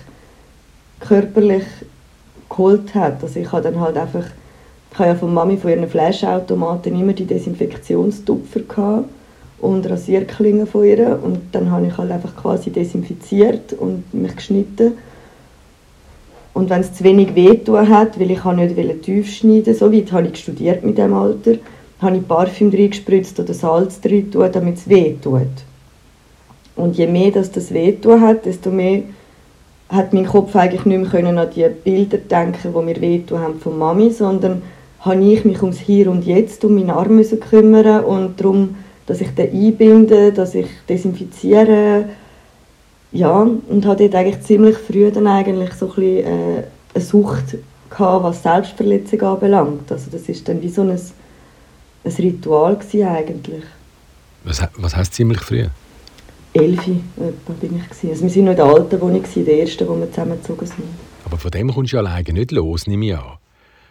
körperlich 1.01 1.65
geholt 2.49 2.95
hat. 2.95 3.23
Also 3.23 3.41
ich 3.41 3.51
habe 3.51 3.63
dann 3.63 3.81
halt 3.81 3.97
einfach, 3.97 4.25
ich 4.93 4.99
habe 4.99 5.09
ja 5.09 5.15
von 5.15 5.33
Mami 5.33 5.57
von 5.57 5.71
ihren 5.71 5.89
Fleischautomaten 5.89 6.99
immer 6.99 7.15
die 7.15 7.25
Desinfektionstupfer 7.25 8.61
gehabt 8.61 9.09
und 9.61 9.89
Rasierklingen 9.89 10.67
von 10.67 10.85
ihr 10.85 11.19
und 11.23 11.41
dann 11.53 11.71
habe 11.71 11.87
ich 11.87 11.97
halt 11.97 12.11
einfach 12.11 12.37
quasi 12.37 12.71
desinfiziert 12.71 13.73
und 13.73 14.13
mich 14.13 14.37
geschnitten 14.37 14.93
und 16.55 16.71
wenn 16.71 16.81
es 16.81 16.95
zu 16.95 17.05
wenig 17.05 17.35
wehtun 17.35 17.89
hat, 17.89 18.19
weil 18.19 18.31
ich 18.31 18.45
nicht 18.45 19.03
tief 19.03 19.33
schneiden 19.33 19.75
so 19.75 19.93
weit 19.93 20.13
habe 20.13 20.29
ich 20.29 20.39
studiert 20.39 20.85
mit 20.85 20.99
dem 20.99 21.15
Alter, 21.15 21.55
habe 22.01 22.17
ich 22.17 22.27
Parfüm 22.27 22.71
reingespritzt 22.71 23.39
oder 23.39 23.55
Salz 23.55 24.01
rein 24.05 24.31
damit 24.53 24.77
es 24.77 24.89
weh 24.89 25.15
tut. 25.23 25.41
Und 26.77 26.97
je 26.97 27.07
mehr 27.07 27.31
dass 27.31 27.53
das 27.53 27.73
weh 27.73 27.97
hat, 28.21 28.47
desto 28.47 28.71
mehr 28.71 29.03
hat 29.89 30.13
mein 30.13 30.27
Kopf 30.27 30.55
eigentlich 30.57 30.85
nicht 30.85 31.01
mehr 31.01 31.11
können 31.11 31.39
an 31.39 31.51
die 31.55 31.67
Bilder 31.85 32.19
denken, 32.19 32.75
die 32.75 32.85
mir 32.85 33.01
weh 33.01 33.23
haben 33.33 33.59
von 33.61 33.79
Mami, 33.79 34.11
sondern 34.11 34.63
habe 35.01 35.25
ich 35.25 35.45
mich 35.45 35.63
ums 35.63 35.79
Hier 35.79 36.11
und 36.11 36.25
Jetzt 36.25 36.65
um 36.65 36.75
meinen 36.75 36.91
Arm 36.91 37.17
müssen 37.17 37.41
kümmern 37.41 38.05
und 38.05 38.41
darum, 38.41 38.77
dass 39.07 39.21
ich 39.21 39.35
den 39.35 39.51
einbinde, 39.53 40.33
dass 40.33 40.55
ich 40.55 40.69
desinfiziere, 40.89 42.05
ja, 43.13 43.41
und 43.41 43.87
hatte 43.87 44.05
dort 44.05 44.15
eigentlich 44.15 44.43
ziemlich 44.43 44.77
früh 44.77 45.11
dann 45.11 45.27
eigentlich 45.27 45.73
so 45.75 45.87
ein 45.87 45.95
bisschen, 45.95 46.27
äh, 46.27 46.63
eine 46.95 47.05
Sucht 47.05 47.59
gehabt, 47.89 48.25
was 48.25 48.43
Selbstverletzung 48.43 49.21
anbelangt. 49.23 49.91
Also 49.91 50.11
das 50.11 50.29
ist 50.29 50.49
dann 50.49 50.63
wie 50.63 50.69
so 50.69 50.83
ein 50.83 50.99
ein 52.05 52.13
Ritual 52.13 52.79
eigentlich. 53.05 53.65
Was, 54.45 54.63
was 54.77 54.97
heisst 54.97 55.15
ziemlich 55.15 55.41
früh? 55.41 55.67
Elfi 56.53 57.03
etwa 57.17 57.53
bin 57.61 57.77
ich 57.77 57.85
gewesen. 57.85 58.11
Also 58.11 58.23
wir 58.23 58.31
sind 58.31 58.45
noch 58.45 58.53
in 58.53 58.57
der 58.57 58.67
alten 58.67 59.01
Wohnung 59.01 59.23
gewesen, 59.23 59.45
der 59.45 59.59
erste, 59.59 59.89
wo 59.89 59.97
wir 59.97 60.11
zusammengezogen 60.11 60.67
sind. 60.67 60.85
Aber 61.25 61.37
von 61.37 61.51
dem 61.51 61.73
kommst 61.73 61.93
du 61.93 61.97
ja 61.97 62.03
alleine 62.03 62.33
nicht 62.33 62.51
los, 62.51 62.87
nehme 62.87 63.07
ich 63.07 63.17
an. 63.17 63.37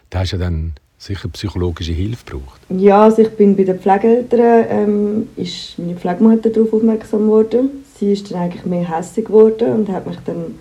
Da 0.09 0.19
hast 0.19 0.33
du 0.33 0.37
ja 0.37 0.43
dann 0.43 0.73
sicher 0.97 1.29
psychologische 1.29 1.93
Hilfe 1.93 2.25
gebraucht. 2.25 2.59
Ja, 2.69 3.03
also 3.03 3.21
ich 3.21 3.29
bin 3.29 3.55
bei 3.55 3.63
den 3.63 3.79
Pflegeeltern, 3.79 4.65
ähm, 4.69 5.29
ist 5.37 5.77
meine 5.77 5.95
Pflegemutter 5.95 6.49
darauf 6.49 6.73
aufmerksam 6.73 7.21
geworden. 7.21 7.69
Sie 7.99 8.13
ist 8.13 8.31
dann 8.31 8.39
eigentlich 8.41 8.65
mehr 8.65 8.89
hässlich 8.89 9.25
geworden 9.25 9.73
und 9.73 9.89
hat 9.89 10.07
mich 10.07 10.17
dann 10.25 10.55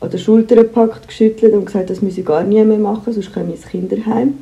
an 0.00 0.10
der 0.10 0.18
Schulter 0.18 0.56
gepackt, 0.56 1.06
geschüttelt 1.06 1.52
und 1.52 1.66
gesagt, 1.66 1.90
das 1.90 2.02
müsse 2.02 2.20
ich 2.20 2.26
gar 2.26 2.42
nie 2.42 2.64
mehr 2.64 2.78
machen, 2.78 3.12
sonst 3.12 3.32
komme 3.32 3.50
ich 3.50 3.56
ins 3.56 3.66
Kinderheim. 3.66 4.34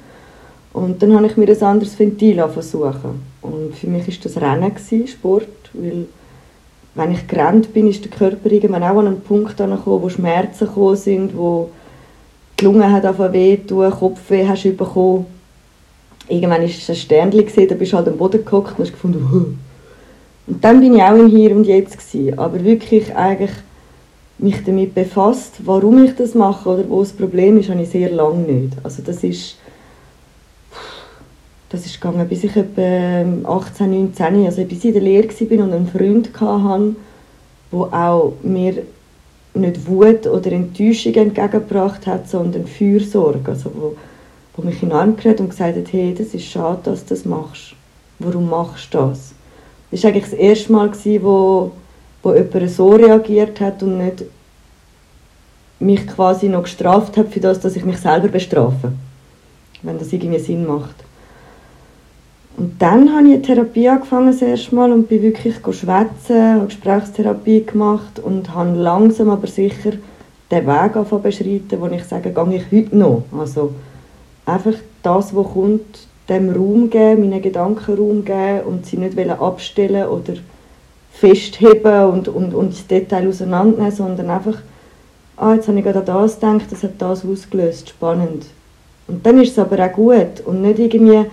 Und 0.72 1.02
dann 1.02 1.14
habe 1.14 1.26
ich 1.26 1.36
mir 1.36 1.48
ein 1.48 1.62
anderes 1.62 1.98
Ventil 1.98 2.42
versuchen. 2.48 3.20
Und 3.42 3.74
für 3.74 3.88
mich 3.88 4.06
war 4.06 4.14
das 4.22 4.40
Rennen, 4.40 4.74
gewesen, 4.74 5.08
Sport, 5.08 5.48
weil 5.74 6.06
wenn 6.94 7.12
ich 7.12 7.26
gerannt 7.28 7.74
bin, 7.74 7.88
ist 7.88 8.04
der 8.04 8.10
Körper 8.10 8.50
irgendwann 8.50 8.82
auch 8.82 8.98
an 8.98 9.08
einen 9.08 9.20
Punkt 9.20 9.60
angekommen, 9.60 10.02
wo 10.02 10.08
Schmerzen 10.08 10.66
gekommen 10.66 10.96
sind, 10.96 11.36
wo 11.36 11.70
die 12.58 12.64
Lunge 12.64 12.90
hat 12.90 13.04
angefangen 13.04 13.34
wehtun, 13.34 13.90
Kopfweh 13.90 14.48
hast 14.48 14.64
du 14.64 14.72
bekommen. 14.72 15.26
Irgendwann 16.28 16.62
war 16.62 16.68
es 16.68 16.88
ein 16.88 16.96
Sternchen, 16.96 17.68
da 17.68 17.74
bist 17.74 17.92
du 17.92 17.96
halt 17.96 18.08
am 18.08 18.16
Boden 18.16 18.44
gehockt 18.44 18.78
und 18.78 18.84
hast 18.84 18.92
gefunden. 18.92 19.58
Und 20.48 20.64
dann 20.64 20.80
bin 20.80 20.96
ich 20.96 21.02
auch 21.02 21.14
im 21.14 21.28
Hier 21.28 21.54
und 21.54 21.64
Jetzt 21.64 21.98
gewesen. 21.98 22.38
Aber 22.38 22.62
wirklich 22.64 23.14
eigentlich 23.14 23.50
mich 24.38 24.64
damit 24.64 24.94
befasst, 24.94 25.56
warum 25.64 26.04
ich 26.04 26.14
das 26.14 26.34
mache 26.34 26.68
oder 26.68 26.88
wo 26.88 27.00
das 27.00 27.12
Problem 27.12 27.58
ist, 27.58 27.68
habe 27.68 27.82
ich 27.82 27.90
sehr 27.90 28.10
lange 28.10 28.40
nicht. 28.40 28.72
Also 28.82 29.02
das 29.02 29.22
ist 29.24 29.56
das 31.70 31.84
ist 31.84 32.00
gegangen, 32.00 32.26
bis 32.26 32.44
ich 32.44 32.56
etwa 32.56 33.24
18, 33.46 33.90
19, 33.90 34.46
also 34.46 34.64
bis 34.64 34.78
ich 34.78 34.84
in 34.86 34.92
der 34.94 35.02
Lehre 35.02 35.28
war 35.28 35.64
und 35.64 35.72
einen 35.72 35.86
Freund 35.86 36.30
hatte, 36.40 36.96
der 37.70 37.78
auch 37.78 38.32
mir 38.42 38.82
nicht 39.52 39.86
Wut 39.86 40.26
oder 40.26 40.52
Enttäuschung 40.52 41.14
entgegengebracht 41.14 42.06
hat, 42.06 42.28
sondern 42.28 42.66
Fürsorge, 42.66 43.50
also 43.50 43.70
wo, 43.74 43.96
wo 44.56 44.62
mich 44.62 44.82
in 44.82 44.88
den 44.88 44.98
Arm 44.98 45.16
geredet 45.16 45.40
und 45.40 45.50
gesagt 45.50 45.76
hat, 45.76 45.92
hey, 45.92 46.14
das 46.16 46.28
ist 46.28 46.46
schade, 46.46 46.80
dass 46.84 47.04
du 47.04 47.14
das 47.14 47.26
machst. 47.26 47.74
Warum 48.18 48.48
machst 48.48 48.94
du 48.94 48.98
das? 48.98 49.34
Das 49.90 50.02
war 50.02 50.10
eigentlich 50.10 50.24
das 50.24 50.34
erste 50.34 50.72
Mal, 50.72 50.90
wo, 51.22 51.72
wo 52.22 52.34
jemand 52.34 52.70
so 52.70 52.90
reagiert 52.90 53.60
hat 53.60 53.82
und 53.82 53.98
nicht 53.98 54.24
mich 55.80 56.06
quasi 56.06 56.48
noch 56.48 56.64
gestraft 56.64 57.16
hat 57.16 57.28
für 57.28 57.40
das, 57.40 57.60
dass 57.60 57.76
ich 57.76 57.84
mich 57.84 57.98
selber 57.98 58.28
bestrafe. 58.28 58.92
Wenn 59.82 59.98
das 59.98 60.12
irgendwie 60.12 60.40
Sinn 60.40 60.66
macht. 60.66 60.96
Und 62.56 62.82
dann 62.82 63.14
habe 63.14 63.28
ich 63.28 63.34
eine 63.34 63.42
Therapie 63.42 63.88
angefangen 63.88 64.32
das 64.32 64.42
erste 64.42 64.74
Mal 64.74 64.90
und 64.90 65.08
bin 65.08 65.22
wirklich 65.22 65.54
schwätzen, 65.54 66.54
habe 66.54 66.66
Gesprächstherapie 66.66 67.64
gemacht 67.64 68.18
und 68.18 68.52
habe 68.52 68.76
langsam 68.76 69.30
aber 69.30 69.46
sicher 69.46 69.92
den 70.50 70.66
Weg 70.66 71.22
beschreiten, 71.22 71.80
wo 71.80 71.86
ich 71.86 72.02
sage, 72.04 72.32
gehe 72.32 72.56
ich 72.56 72.72
heute 72.72 72.96
noch. 72.96 73.22
Also 73.38 73.74
einfach 74.44 74.74
das, 75.04 75.36
was 75.36 75.46
kommt, 75.52 76.07
dem 76.28 76.50
Raum 76.50 76.90
geben, 76.90 77.28
meinen 77.28 77.42
Gedanken 77.42 77.96
Raum 77.96 78.24
geben 78.24 78.60
und 78.66 78.86
sie 78.86 78.98
nicht 78.98 79.18
abstellen 79.30 80.08
oder 80.08 80.34
festheben 81.12 82.04
und, 82.10 82.28
und, 82.28 82.54
und 82.54 82.72
das 82.72 82.86
Detail 82.86 83.28
auseinandernehmen, 83.28 83.92
sondern 83.92 84.30
einfach, 84.30 84.58
ah, 85.36 85.54
jetzt 85.54 85.68
habe 85.68 85.78
ich 85.78 85.84
gerade 85.84 85.98
an 85.98 86.04
das 86.04 86.34
gedacht, 86.38 86.66
das 86.70 86.82
hat 86.82 86.92
das 86.98 87.24
ausgelöst, 87.24 87.88
spannend. 87.88 88.44
Und 89.08 89.24
dann 89.24 89.40
ist 89.40 89.52
es 89.52 89.58
aber 89.58 89.84
auch 89.84 89.92
gut 89.92 90.42
und 90.44 90.62
nicht 90.62 90.78
irgendwie, 90.78 91.24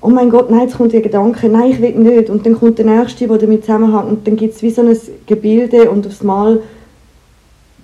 oh 0.00 0.08
mein 0.08 0.30
Gott, 0.30 0.50
nein, 0.50 0.62
jetzt 0.62 0.76
kommt 0.76 0.92
der 0.92 1.00
Gedanke, 1.00 1.48
nein, 1.48 1.70
ich 1.70 1.80
will 1.80 1.94
nicht. 1.94 2.28
Und 2.28 2.44
dann 2.44 2.58
kommt 2.58 2.78
der 2.78 2.86
Nächste, 2.86 3.28
der 3.28 3.38
damit 3.38 3.64
zusammenhängt 3.64 4.08
und 4.08 4.26
dann 4.26 4.36
gibt 4.36 4.54
es 4.54 4.62
wie 4.62 4.70
so 4.70 4.82
ein 4.82 4.96
Gebilde 5.26 5.90
und 5.90 6.06
aufs 6.06 6.22
Mal 6.22 6.60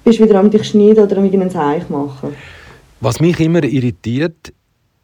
bist 0.04 0.18
du 0.18 0.25
wieder 0.25 0.38
am 0.38 0.50
dich 0.50 0.64
schneiden 0.64 1.04
oder 1.04 1.16
am 1.18 1.25
irgendeinen 1.25 1.50
Zeich 1.50 1.88
machen. 1.88 2.35
Was 3.00 3.20
mich 3.20 3.38
immer 3.40 3.62
irritiert, 3.62 4.52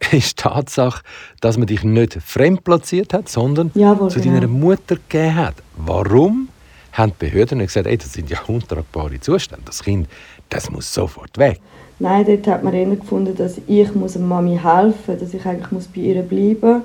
ist 0.13 0.39
die 0.39 0.43
Tatsache, 0.43 1.03
dass 1.41 1.59
man 1.59 1.67
dich 1.67 1.85
nicht 1.85 2.15
fremd 2.15 2.65
platziert 2.65 3.13
hat, 3.13 3.29
sondern 3.29 3.71
Jawohl, 3.75 4.11
zu 4.11 4.21
deiner 4.21 4.41
genau. 4.41 4.53
Mutter 4.53 4.97
gegeben 4.97 5.37
hat. 5.37 5.55
Warum 5.77 6.49
haben 6.93 7.13
die 7.13 7.27
Behörden 7.27 7.59
nicht 7.59 7.69
gesagt, 7.69 7.87
ey, 7.87 7.97
das 7.97 8.13
sind 8.13 8.29
ja 8.29 8.39
untragbare 8.47 9.21
Zustände, 9.21 9.63
das 9.65 9.83
Kind, 9.83 10.09
das 10.49 10.71
muss 10.71 10.93
sofort 10.93 11.37
weg? 11.39 11.61
Nein, 11.99 12.27
dort 12.27 12.47
hat 12.49 12.65
man 12.65 12.75
eher 12.75 12.87
gefunden, 12.97 13.37
dass 13.37 13.61
ich 13.67 13.95
muss 13.95 14.19
Mami 14.19 14.59
helfen 14.59 14.95
muss, 15.07 15.21
dass 15.21 15.35
ich 15.35 15.47
eigentlich 15.47 15.71
muss 15.71 15.87
bei 15.87 16.01
ihr 16.01 16.23
bleiben 16.23 16.79
muss. 16.79 16.83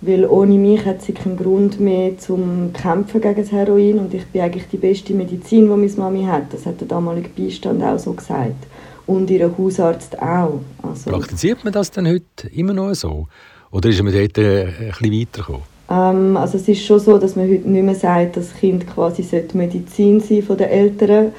Weil 0.00 0.26
ohne 0.26 0.54
mich 0.58 0.84
hat 0.84 1.02
sie 1.02 1.12
keinen 1.12 1.36
Grund 1.36 1.80
mehr 1.80 2.16
zum 2.18 2.72
Kämpfen 2.72 3.20
gegen 3.20 3.34
das 3.34 3.50
Heroin 3.50 3.98
und 3.98 4.14
ich 4.14 4.24
bin 4.26 4.42
eigentlich 4.42 4.68
die 4.70 4.76
beste 4.76 5.12
Medizin, 5.12 5.62
die 5.62 5.76
meine 5.76 5.90
Mami 5.96 6.24
hat. 6.24 6.52
Das 6.52 6.66
hat 6.66 6.80
der 6.80 6.86
damalige 6.86 7.30
Beistand 7.30 7.82
auch 7.82 7.98
so 7.98 8.12
gesagt 8.12 8.66
und 9.08 9.30
ihr 9.30 9.50
Hausarzt 9.58 10.20
auch. 10.22 10.60
Also, 10.88 11.10
Praktiziert 11.10 11.64
man 11.64 11.72
das 11.72 11.90
denn 11.90 12.06
heute 12.06 12.48
immer 12.52 12.72
noch 12.72 12.94
so? 12.94 13.28
Oder 13.70 13.90
ist 13.90 14.02
man 14.02 14.12
dort 14.12 14.38
äh, 14.38 14.64
ein 14.64 14.88
bisschen 14.88 15.20
weitergekommen? 15.20 15.62
Ähm, 15.90 16.36
also 16.36 16.58
es 16.58 16.68
ist 16.68 16.84
schon 16.84 17.00
so, 17.00 17.18
dass 17.18 17.36
man 17.36 17.48
heute 17.48 17.68
nicht 17.68 17.84
mehr 17.84 17.94
sagt, 17.94 18.36
dass 18.36 18.50
das 18.50 18.58
Kind 18.58 18.86
quasi 18.86 19.22
Medizin 19.54 20.20
sein 20.20 20.42
von 20.42 20.56
den 20.56 20.68
Eltern. 20.68 21.32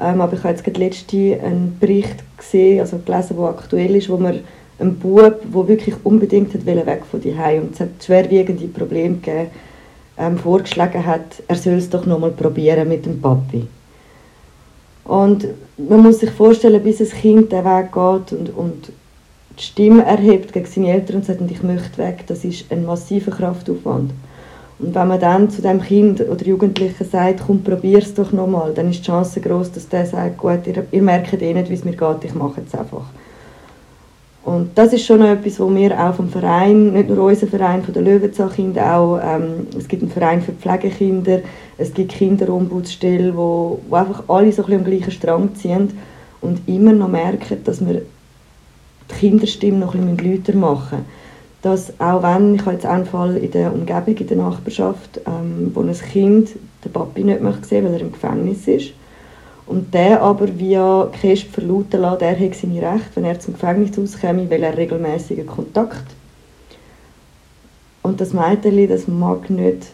Ähm, 0.00 0.20
aber 0.20 0.34
ich 0.34 0.40
habe 0.40 0.50
jetzt 0.50 0.64
gerade 0.64 0.80
letzte 0.80 1.16
einen 1.16 1.76
Bericht 1.78 2.24
gesehen, 2.36 2.80
also 2.80 2.98
gelesen, 2.98 3.36
der 3.36 3.46
aktuell 3.46 3.96
ist, 3.96 4.08
wo 4.08 4.16
man 4.16 4.40
einen 4.78 4.98
Bub, 4.98 5.40
der 5.42 5.68
wirklich 5.68 5.94
unbedingt 6.02 6.52
hat 6.52 6.66
weg 6.66 7.02
von 7.08 7.20
die 7.20 7.36
und 7.60 7.74
es 7.74 7.80
hat 7.80 7.90
schwerwiegende 8.04 8.66
Probleme 8.66 9.16
gegeben, 9.16 9.50
ähm, 10.18 10.38
vorgeschlagen 10.38 11.06
hat, 11.06 11.42
er 11.46 11.56
soll 11.56 11.74
es 11.74 11.90
doch 11.90 12.06
noch 12.06 12.18
mal 12.18 12.30
probieren 12.30 12.88
mit 12.88 13.06
dem 13.06 13.20
Papi. 13.20 13.66
Und 15.04 15.46
man 15.76 16.02
muss 16.02 16.20
sich 16.20 16.30
vorstellen, 16.30 16.82
bis 16.82 17.00
ein 17.00 17.08
Kind 17.08 17.52
den 17.52 17.64
Weg 17.64 17.92
geht 17.92 18.38
und, 18.38 18.56
und 18.56 18.92
die 19.58 19.62
Stimme 19.62 20.04
erhebt 20.04 20.52
gegen 20.52 20.66
seine 20.66 20.92
Eltern 20.92 21.16
und 21.16 21.26
sagt, 21.26 21.40
ich 21.48 21.62
möchte 21.62 21.98
weg, 21.98 22.24
das 22.26 22.44
ist 22.44 22.70
ein 22.70 22.84
massiver 22.84 23.30
Kraftaufwand. 23.30 24.12
Und 24.78 24.94
wenn 24.94 25.08
man 25.08 25.20
dann 25.20 25.50
zu 25.50 25.62
dem 25.62 25.80
Kind 25.80 26.20
oder 26.20 26.44
Jugendlichen 26.44 27.04
sagt, 27.04 27.42
komm, 27.46 27.62
probier 27.62 27.98
es 27.98 28.14
doch 28.14 28.32
nochmal, 28.32 28.72
dann 28.74 28.90
ist 28.90 29.00
die 29.00 29.04
Chance 29.04 29.40
groß, 29.40 29.72
dass 29.72 29.88
der 29.88 30.06
sagt, 30.06 30.38
gut, 30.38 30.66
ihr, 30.66 30.84
ihr 30.90 31.02
merkt 31.02 31.40
eh 31.40 31.54
nicht, 31.54 31.70
wie 31.70 31.74
es 31.74 31.84
mir 31.84 31.92
geht, 31.92 32.24
ich 32.24 32.34
mache 32.34 32.62
es 32.66 32.76
einfach. 32.76 33.04
Und 34.44 34.76
das 34.76 34.92
ist 34.92 35.06
schon 35.06 35.22
etwas, 35.22 35.58
wo 35.58 35.74
wir 35.74 35.98
auch 35.98 36.14
vom 36.14 36.28
Verein, 36.28 36.92
nicht 36.92 37.08
nur 37.08 37.24
unser 37.24 37.46
Verein 37.46 37.82
von 37.82 37.94
der 37.94 38.02
Löwenzahlkinder, 38.02 38.94
auch 38.94 39.18
ähm, 39.22 39.66
es 39.76 39.88
gibt 39.88 40.02
einen 40.02 40.12
Verein 40.12 40.42
für 40.42 40.52
Pflegekinder, 40.52 41.40
es 41.78 41.94
gibt 41.94 42.12
Kinderombudsstellen, 42.12 43.34
wo, 43.34 43.80
wo 43.88 43.96
einfach 43.96 44.24
alle 44.28 44.52
so 44.52 44.62
ein 44.62 44.66
bisschen 44.66 44.80
am 44.80 44.84
gleichen 44.84 45.10
Strang 45.12 45.54
ziehen 45.54 45.98
und 46.42 46.60
immer 46.68 46.92
noch 46.92 47.08
merken, 47.08 47.64
dass 47.64 47.84
wir 47.84 48.02
die 49.10 49.14
Kinderstimme 49.14 49.78
noch 49.78 49.94
ein 49.94 50.14
bisschen 50.14 50.36
lauter 50.36 50.56
machen 50.56 50.98
müssen. 50.98 51.24
Dass 51.62 51.98
auch 51.98 52.22
wenn, 52.22 52.56
ich 52.56 52.60
habe 52.60 52.72
jetzt 52.72 52.84
einen 52.84 53.06
Fall 53.06 53.38
in 53.38 53.50
der 53.50 53.72
Umgebung, 53.72 54.14
in 54.14 54.26
der 54.26 54.36
Nachbarschaft, 54.36 55.22
ähm, 55.26 55.70
wo 55.72 55.80
ein 55.80 55.94
Kind 55.94 56.50
den 56.84 56.92
Papi 56.92 57.24
nicht 57.24 57.40
möchte 57.40 57.66
sehen, 57.66 57.86
weil 57.86 57.94
er 57.94 58.00
im 58.02 58.12
Gefängnis 58.12 58.68
ist, 58.68 58.92
und 59.66 59.94
der 59.94 60.20
aber 60.20 60.58
via 60.58 61.08
Kesp 61.20 61.52
verlauten 61.52 62.00
lassen, 62.00 62.22
er 62.22 62.38
hat 62.38 62.54
seine 62.54 62.82
Rechte, 62.82 63.10
wenn 63.14 63.24
er 63.24 63.40
zum 63.40 63.54
Gefängnis 63.54 63.98
auskäme, 63.98 64.48
weil 64.50 64.62
er 64.62 64.76
regelmäßigen 64.76 65.46
Kontakt. 65.46 66.04
Und 68.02 68.20
das 68.20 68.34
Mädchen, 68.34 68.88
das 68.88 69.08
mag 69.08 69.48
nicht 69.48 69.86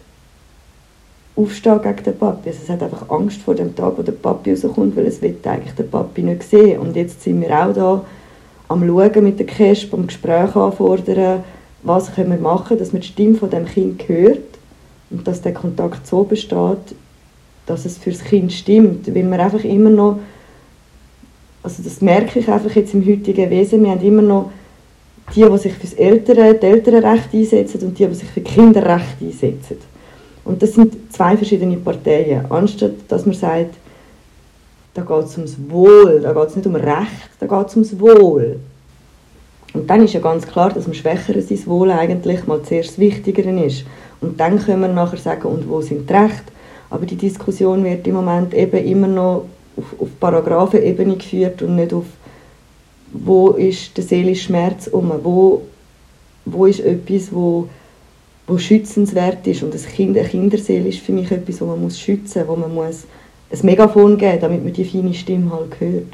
aufstehen 1.37 1.81
gegen 1.83 2.03
den 2.03 2.18
Papi. 2.18 2.49
Also 2.49 2.61
es 2.64 2.68
hat 2.68 2.83
einfach 2.83 3.09
Angst 3.09 3.40
vor 3.42 3.55
dem 3.55 3.75
Tag, 3.75 3.97
wo 3.97 4.03
der 4.03 4.12
Papi 4.12 4.51
rauskommt, 4.51 4.97
weil 4.97 5.07
es 5.07 5.23
will 5.23 5.37
eigentlich 5.44 5.75
den 5.75 5.88
Papi 5.88 6.23
nicht 6.23 6.42
sehen. 6.42 6.81
Und 6.81 6.97
jetzt 6.97 7.23
sind 7.23 7.40
wir 7.40 7.51
auch 7.51 7.73
da 7.73 8.05
am 8.68 8.87
Schauen 8.87 9.25
mit 9.25 9.38
der 9.38 9.47
Kesp, 9.47 9.94
am 9.94 10.07
Gespräch 10.07 10.55
anfordern, 10.57 11.44
was 11.83 12.14
können 12.14 12.31
wir 12.31 12.38
machen, 12.38 12.79
dass 12.79 12.92
man 12.92 13.03
die 13.03 13.09
Stimme 13.09 13.37
von 13.37 13.51
dem 13.51 13.64
Kind 13.64 14.07
hört 14.09 14.59
und 15.11 15.27
dass 15.27 15.40
der 15.42 15.55
Kontakt 15.55 16.07
so 16.07 16.25
besteht, 16.25 16.94
dass 17.66 17.85
es 17.85 17.99
für 17.99 18.11
das 18.11 18.25
Kind 18.25 18.53
stimmt, 18.53 19.14
weil 19.14 19.25
man 19.25 19.40
einfach 19.40 19.64
immer 19.64 19.90
noch, 19.90 20.18
also 21.62 21.83
das 21.83 22.01
merke 22.01 22.38
ich 22.38 22.49
einfach 22.49 22.75
jetzt 22.75 22.94
im 22.94 23.07
heutigen 23.07 23.51
Wesen, 23.51 23.83
wir 23.83 23.90
haben 23.90 24.03
immer 24.03 24.23
noch 24.23 24.51
die, 25.35 25.44
die 25.44 25.59
sich 25.59 25.73
für 25.75 25.83
das 25.83 25.94
die 25.94 26.66
Elternrecht 26.66 27.33
einsetzen 27.33 27.81
und 27.83 27.99
die, 27.99 28.07
die 28.07 28.14
sich 28.14 28.29
für 28.29 28.40
Kinderrecht 28.40 29.20
einsetzen. 29.20 29.77
Und 30.44 30.62
das 30.62 30.73
sind 30.73 31.12
zwei 31.12 31.37
verschiedene 31.37 31.77
Parteien. 31.77 32.51
Anstatt 32.51 32.92
dass 33.09 33.27
man 33.27 33.35
sagt, 33.35 33.75
da 34.94 35.03
geht 35.03 35.27
es 35.27 35.37
ums 35.37 35.57
Wohl, 35.68 36.20
da 36.20 36.33
geht 36.33 36.49
es 36.49 36.57
nicht 36.57 36.66
um 36.66 36.75
Recht, 36.75 37.31
da 37.38 37.46
geht 37.46 37.68
es 37.68 37.77
ums 37.77 38.01
Wohl. 38.01 38.59
Und 39.73 39.88
dann 39.88 40.05
ist 40.05 40.14
ja 40.14 40.20
ganz 40.20 40.46
klar, 40.46 40.70
dass 40.70 40.85
dem 40.85 40.94
Schwächeren 40.94 41.42
sein 41.42 41.66
Wohl 41.66 41.90
eigentlich 41.92 42.46
mal 42.46 42.61
zuerst 42.62 42.90
das 42.90 42.99
Wichtigere 42.99 43.64
ist. 43.64 43.85
Und 44.20 44.40
dann 44.40 44.59
können 44.59 44.81
wir 44.81 44.88
nachher 44.88 45.18
sagen, 45.18 45.46
und 45.46 45.68
wo 45.68 45.81
sind 45.81 46.11
die 46.11 46.12
Rechte? 46.12 46.53
Aber 46.90 47.07
die 47.07 47.16
Diskussion 47.16 47.85
wird 47.85 48.07
im 48.07 48.14
Moment 48.14 48.53
eben 48.53 48.85
immer 48.85 49.07
noch 49.07 49.46
auf, 49.76 50.00
auf 50.00 50.09
Paragraphenebene 50.18 51.16
geführt 51.16 51.62
und 51.62 51.76
nicht 51.76 51.92
auf, 51.92 52.05
wo 53.12 53.50
ist 53.50 53.96
der 53.96 54.05
seelische 54.05 54.44
Schmerz 54.44 54.88
um, 54.88 55.12
wo, 55.22 55.62
wo 56.44 56.66
ist 56.66 56.81
etwas, 56.81 57.33
wo, 57.33 57.68
wo 58.46 58.59
schützenswert 58.59 59.46
ist. 59.46 59.62
Und 59.62 59.72
das 59.72 59.87
kind, 59.87 60.18
eine 60.18 60.29
Kinderseele 60.29 60.88
ist 60.88 61.00
für 61.00 61.12
mich 61.12 61.31
etwas, 61.31 61.61
wo 61.61 61.66
man 61.66 61.81
muss 61.81 61.98
schützen 61.98 62.46
muss, 62.46 62.48
wo 62.48 62.57
man 62.57 62.74
muss 62.74 63.05
ein 63.53 63.59
Megafon 63.66 64.16
geben 64.16 64.40
damit 64.40 64.64
man 64.64 64.72
die 64.72 64.85
feine 64.85 65.14
Stimme 65.14 65.50
halt 65.53 65.79
hört. 65.81 66.12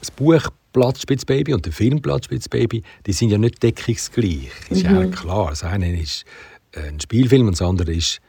Das 0.00 0.10
Buch 0.10 0.50
Platzspitzbaby 0.72 1.54
und 1.54 1.64
der 1.64 1.72
Film 1.72 2.00
Platzspitzbaby, 2.00 2.82
die 3.06 3.12
sind 3.12 3.30
ja 3.30 3.38
nicht 3.38 3.62
deckungsgleich. 3.62 4.50
Das 4.68 4.78
ist 4.78 4.88
mhm. 4.88 4.96
ja 4.96 5.06
klar. 5.06 5.50
Das 5.50 5.64
eine 5.64 6.00
ist 6.00 6.24
ein 6.76 7.00
Spielfilm 7.00 7.46
und 7.46 7.52
das 7.52 7.62
andere 7.62 7.92
ist 7.92 8.20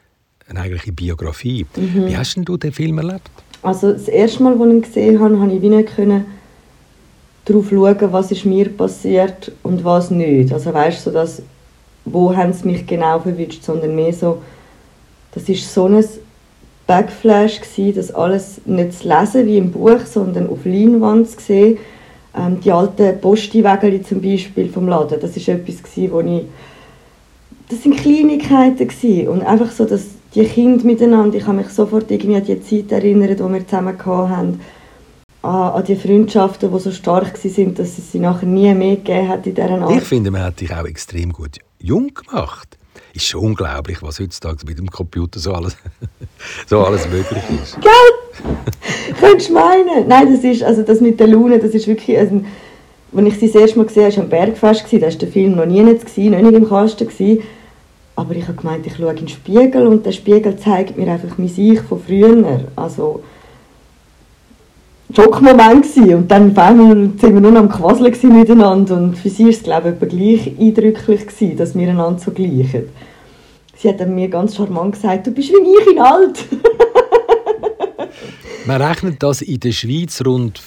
eine 0.50 0.60
eigentliche 0.60 0.92
Biografie. 0.92 1.66
Mhm. 1.76 2.06
Wie 2.06 2.16
hast 2.16 2.36
du 2.36 2.56
den 2.56 2.72
Film 2.72 2.98
erlebt? 2.98 3.30
Also 3.62 3.92
das 3.92 4.08
erste 4.08 4.42
Mal, 4.42 4.52
als 4.52 4.60
ich 4.60 4.66
ihn 4.66 4.82
gesehen 4.82 5.20
habe, 5.20 5.36
konnte 5.36 5.54
ich 5.54 5.62
nicht 5.62 5.94
können 5.94 6.24
darauf 7.44 7.68
schauen, 7.70 8.12
was 8.12 8.30
ist 8.30 8.44
mir 8.44 8.68
passiert 8.68 9.52
und 9.62 9.84
was 9.84 10.10
nicht. 10.10 10.52
Also 10.52 10.72
weißt 10.72 10.98
du, 10.98 11.10
so 11.10 11.14
dass, 11.14 11.42
wo 12.04 12.34
haben 12.34 12.52
sie 12.52 12.66
mich 12.66 12.86
genau 12.86 13.18
verwünscht, 13.18 13.62
sondern 13.62 13.94
mehr 13.94 14.12
so, 14.12 14.42
das 15.32 15.48
ist 15.48 15.72
so 15.72 15.86
ein 15.86 16.04
Backflash 16.86 17.60
gewesen, 17.60 17.94
das 17.94 18.12
alles 18.12 18.60
nicht 18.66 18.94
zu 18.94 19.08
lesen 19.08 19.46
wie 19.46 19.58
im 19.58 19.70
Buch, 19.70 20.00
sondern 20.04 20.48
auf 20.48 20.64
Leinwand 20.64 21.30
zu 21.30 21.40
sehen. 21.40 21.78
Ähm, 22.36 22.60
die 22.60 22.70
alten 22.70 23.20
Postiwägel 23.20 24.02
zum 24.02 24.20
Beispiel 24.20 24.68
vom 24.68 24.88
Laden, 24.88 25.18
das 25.20 25.36
ist 25.36 25.48
etwas 25.48 25.82
gewesen, 25.82 26.12
wo 26.12 26.20
ich 26.20 26.44
das 27.68 27.82
sind 27.84 27.96
Kleinigkeiten 27.96 28.88
gewesen. 28.88 29.28
und 29.28 29.42
einfach 29.42 29.70
so, 29.70 29.84
dass 29.84 30.02
die 30.34 30.44
Kinder 30.44 30.84
miteinander, 30.84 31.36
ich 31.36 31.44
kann 31.44 31.56
mich 31.56 31.68
sofort 31.68 32.10
irgendwie 32.10 32.36
an 32.36 32.44
die 32.44 32.60
Zeit 32.62 32.92
erinnern, 32.92 33.36
die 33.36 33.52
wir 33.52 33.66
zusammen 33.66 33.98
hatten, 33.98 34.60
an, 35.42 35.50
an 35.72 35.84
die 35.84 35.96
Freundschaften, 35.96 36.70
die 36.72 36.78
so 36.78 36.90
stark 36.92 37.42
waren, 37.42 37.74
dass 37.74 37.98
es 37.98 38.12
sie 38.12 38.18
nachher 38.18 38.46
nie 38.46 38.72
mehr 38.74 38.96
gegeben 38.96 39.28
hat 39.28 39.46
in 39.46 39.54
dieser 39.54 39.70
Art. 39.70 39.96
Ich 39.96 40.02
finde, 40.02 40.30
man 40.30 40.42
hat 40.42 40.60
dich 40.60 40.72
auch 40.72 40.84
extrem 40.84 41.32
gut 41.32 41.58
jung 41.78 42.12
gemacht. 42.14 42.76
Ist 43.12 43.26
schon 43.26 43.44
unglaublich, 43.44 44.02
was 44.02 44.20
heutzutage 44.20 44.64
mit 44.66 44.78
dem 44.78 44.88
Computer 44.88 45.40
so 45.40 45.52
alles, 45.52 45.76
so 46.66 46.84
alles 46.84 47.08
möglich 47.08 47.42
ist. 47.60 47.76
Gell? 47.80 49.14
Könntest 49.18 49.48
du 49.48 49.54
meinen? 49.54 50.06
Nein, 50.06 50.32
das 50.32 50.44
ist, 50.44 50.62
also 50.62 50.82
das 50.82 51.00
mit 51.00 51.18
der 51.18 51.26
Lune, 51.26 51.58
das 51.58 51.72
ist 51.72 51.88
wirklich, 51.88 52.16
also, 52.16 52.44
als 53.12 53.26
ich 53.26 53.40
sie 53.40 53.46
das 53.46 53.62
erste 53.62 53.78
Mal 53.78 53.86
gesehen 53.86 54.04
habe, 54.04 54.16
war 54.16 54.22
am 54.22 54.30
Bergfest, 54.30 54.86
da 54.92 55.00
war 55.00 55.10
der 55.10 55.28
Film 55.28 55.56
noch 55.56 55.66
nie 55.66 55.82
nicht, 55.82 56.16
noch 56.16 56.40
nicht 56.40 56.52
im 56.52 56.68
Kasten. 56.68 57.08
Gewesen. 57.08 57.42
Aber 58.20 58.36
ich 58.36 58.46
habe 58.46 58.58
gemeint, 58.58 58.86
ich 58.86 58.96
schaue 58.96 59.12
in 59.12 59.16
den 59.16 59.28
Spiegel 59.28 59.86
und 59.86 60.04
der 60.04 60.12
Spiegel 60.12 60.54
zeigt 60.58 60.98
mir 60.98 61.10
einfach 61.10 61.38
mein 61.38 61.50
Ich 61.56 61.80
von 61.80 62.02
früher. 62.02 62.60
Also, 62.76 63.22
Schockmoment 65.16 65.84
gewesen. 65.84 66.14
Und 66.16 66.30
dann 66.30 66.54
waren 66.54 67.18
wir 67.18 67.30
nur 67.30 67.50
noch 67.50 67.60
am 67.60 67.70
Quasseln 67.70 68.34
miteinander. 68.34 68.98
Und 68.98 69.16
für 69.16 69.30
sie 69.30 69.44
war 69.44 69.50
es, 69.50 69.62
glaube 69.62 69.96
ich, 69.98 70.08
gleich 70.08 70.52
eindrücklich, 70.60 71.28
gewesen, 71.28 71.56
dass 71.56 71.74
wir 71.74 71.88
einander 71.88 72.20
so 72.20 72.30
gleichen. 72.30 72.90
Sie 73.74 73.88
hat 73.88 74.06
mir 74.06 74.28
ganz 74.28 74.54
charmant 74.54 74.92
gesagt, 74.92 75.26
du 75.26 75.30
bist 75.30 75.48
wie 75.48 75.80
ich 75.80 75.90
in 75.90 75.98
alt. 75.98 76.44
Man 78.66 78.82
rechnet, 78.82 79.22
dass 79.22 79.40
in 79.40 79.60
der 79.60 79.72
Schweiz 79.72 80.22
rund 80.26 80.60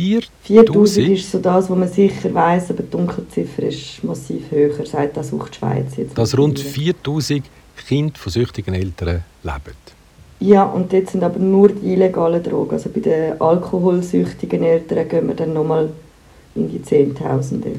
4000? 0.00 0.30
4000 0.42 1.08
ist 1.08 1.30
so 1.30 1.38
das, 1.38 1.68
was 1.68 1.78
man 1.78 1.88
sicher 1.88 2.32
weiß, 2.32 2.70
aber 2.70 2.82
die 2.82 2.90
Dunkelziffer 2.90 3.62
ist 3.64 4.02
massiv 4.02 4.50
höher, 4.50 4.86
sagt 4.86 5.16
das 5.16 5.32
auch 5.32 5.48
die 5.48 5.58
Schweiz 5.58 5.96
jetzt. 5.96 6.16
Dass 6.16 6.36
rund 6.36 6.58
4000 6.58 7.44
Kinder 7.86 8.14
von 8.16 8.32
süchtigen 8.32 8.74
Eltern 8.74 9.24
leben? 9.42 9.76
Ja, 10.40 10.64
und 10.64 10.92
dort 10.92 11.10
sind 11.10 11.22
aber 11.22 11.38
nur 11.38 11.68
die 11.68 11.92
illegalen 11.92 12.42
Drogen. 12.42 12.72
Also 12.72 12.88
bei 12.88 13.00
den 13.00 13.40
alkoholsüchtigen 13.40 14.62
Eltern 14.62 15.08
gehen 15.08 15.28
wir 15.28 15.34
dann 15.34 15.52
nochmal 15.52 15.90
in 16.54 16.70
die 16.70 16.82
Zehntausende. 16.82 17.72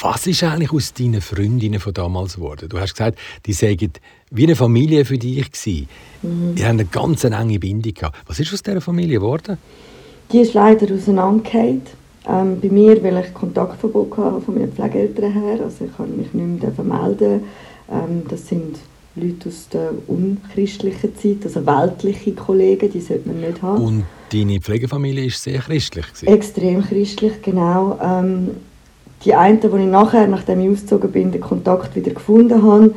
Was 0.00 0.26
ist 0.26 0.42
eigentlich 0.42 0.72
aus 0.72 0.94
deinen 0.94 1.20
Freundinnen 1.20 1.78
von 1.78 1.94
damals 1.94 2.36
geworden? 2.36 2.68
Du 2.68 2.78
hast 2.80 2.94
gesagt, 2.94 3.18
die 3.44 3.52
seien 3.52 3.92
wie 4.30 4.44
eine 4.44 4.56
Familie 4.56 5.04
für 5.04 5.18
dich 5.18 5.50
gewesen. 5.50 5.88
Mhm. 6.22 6.54
Die 6.56 6.64
haben 6.64 6.80
eine 6.80 6.86
ganz 6.86 7.22
enge 7.24 7.58
Bindung 7.58 7.94
gehabt. 7.94 8.16
Was 8.26 8.40
ist 8.40 8.52
aus 8.52 8.62
dieser 8.62 8.80
Familie 8.80 9.18
geworden? 9.20 9.58
Die 10.32 10.40
ist 10.40 10.54
leider 10.54 10.92
auseinandergefallen. 10.94 11.82
Ähm, 12.28 12.60
bei 12.60 12.68
mir, 12.68 13.02
weil 13.04 13.24
ich 13.24 13.32
Kontaktverbot 13.32 14.16
hatte 14.16 14.40
von 14.40 14.54
meinen 14.54 14.72
Pflegeeltern 14.72 15.32
her. 15.32 15.60
Also 15.62 15.84
ich 15.84 15.96
kann 15.96 16.16
mich 16.16 16.32
nicht 16.34 16.62
mehr 16.62 16.84
melden. 16.84 17.44
Ähm, 17.90 18.22
das 18.28 18.48
sind 18.48 18.78
Leute 19.14 19.48
aus 19.48 19.68
der 19.72 19.92
unchristlichen 20.08 21.16
Zeit, 21.16 21.38
also 21.44 21.64
weltliche 21.64 22.32
Kollegen, 22.32 22.90
die 22.90 23.00
sollte 23.00 23.28
man 23.28 23.40
nicht 23.40 23.62
haben. 23.62 23.82
Und 23.82 24.04
deine 24.32 24.60
Pflegefamilie 24.60 25.26
ist 25.26 25.42
sehr 25.42 25.60
christlich? 25.60 26.06
Gewesen. 26.06 26.26
Extrem 26.26 26.82
christlich, 26.82 27.40
genau. 27.42 27.98
Ähm, 28.02 28.50
die 29.24 29.34
einen, 29.34 29.60
die 29.60 29.66
ich 29.66 29.86
nachher, 29.86 30.26
nachdem 30.26 30.60
ich 30.60 30.70
ausgezogen 30.70 31.10
bin, 31.10 31.32
den 31.32 31.40
Kontakt 31.40 31.96
wieder 31.96 32.12
gefunden 32.12 32.62
habe, 32.62 32.94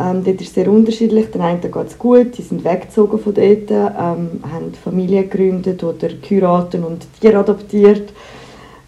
ähm, 0.00 0.24
dort 0.24 0.40
ist 0.40 0.48
es 0.48 0.54
sehr 0.54 0.70
unterschiedlich. 0.70 1.30
Den 1.30 1.42
einen 1.42 1.60
geht 1.60 1.74
es 1.74 1.98
gut, 1.98 2.38
die 2.38 2.42
sind 2.42 2.64
weggezogen 2.64 3.18
von 3.18 3.34
dort, 3.34 3.70
ähm, 3.70 4.40
haben 4.50 4.74
Familie 4.82 5.24
gegründet 5.24 5.84
oder 5.84 6.08
geheiratet 6.08 6.82
und 6.82 7.06
Tiere 7.20 7.38
adoptiert. 7.38 8.12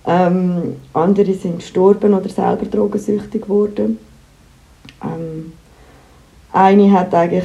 Ähm, 0.06 0.76
andere 0.94 1.34
sind 1.34 1.58
gestorben 1.58 2.14
oder 2.14 2.28
selber 2.28 2.64
drogensüchtig 2.64 3.42
geworden. 3.42 3.98
Ähm, 5.02 5.52
eine 6.52 6.92
hat 6.92 7.14
eigentlich 7.14 7.44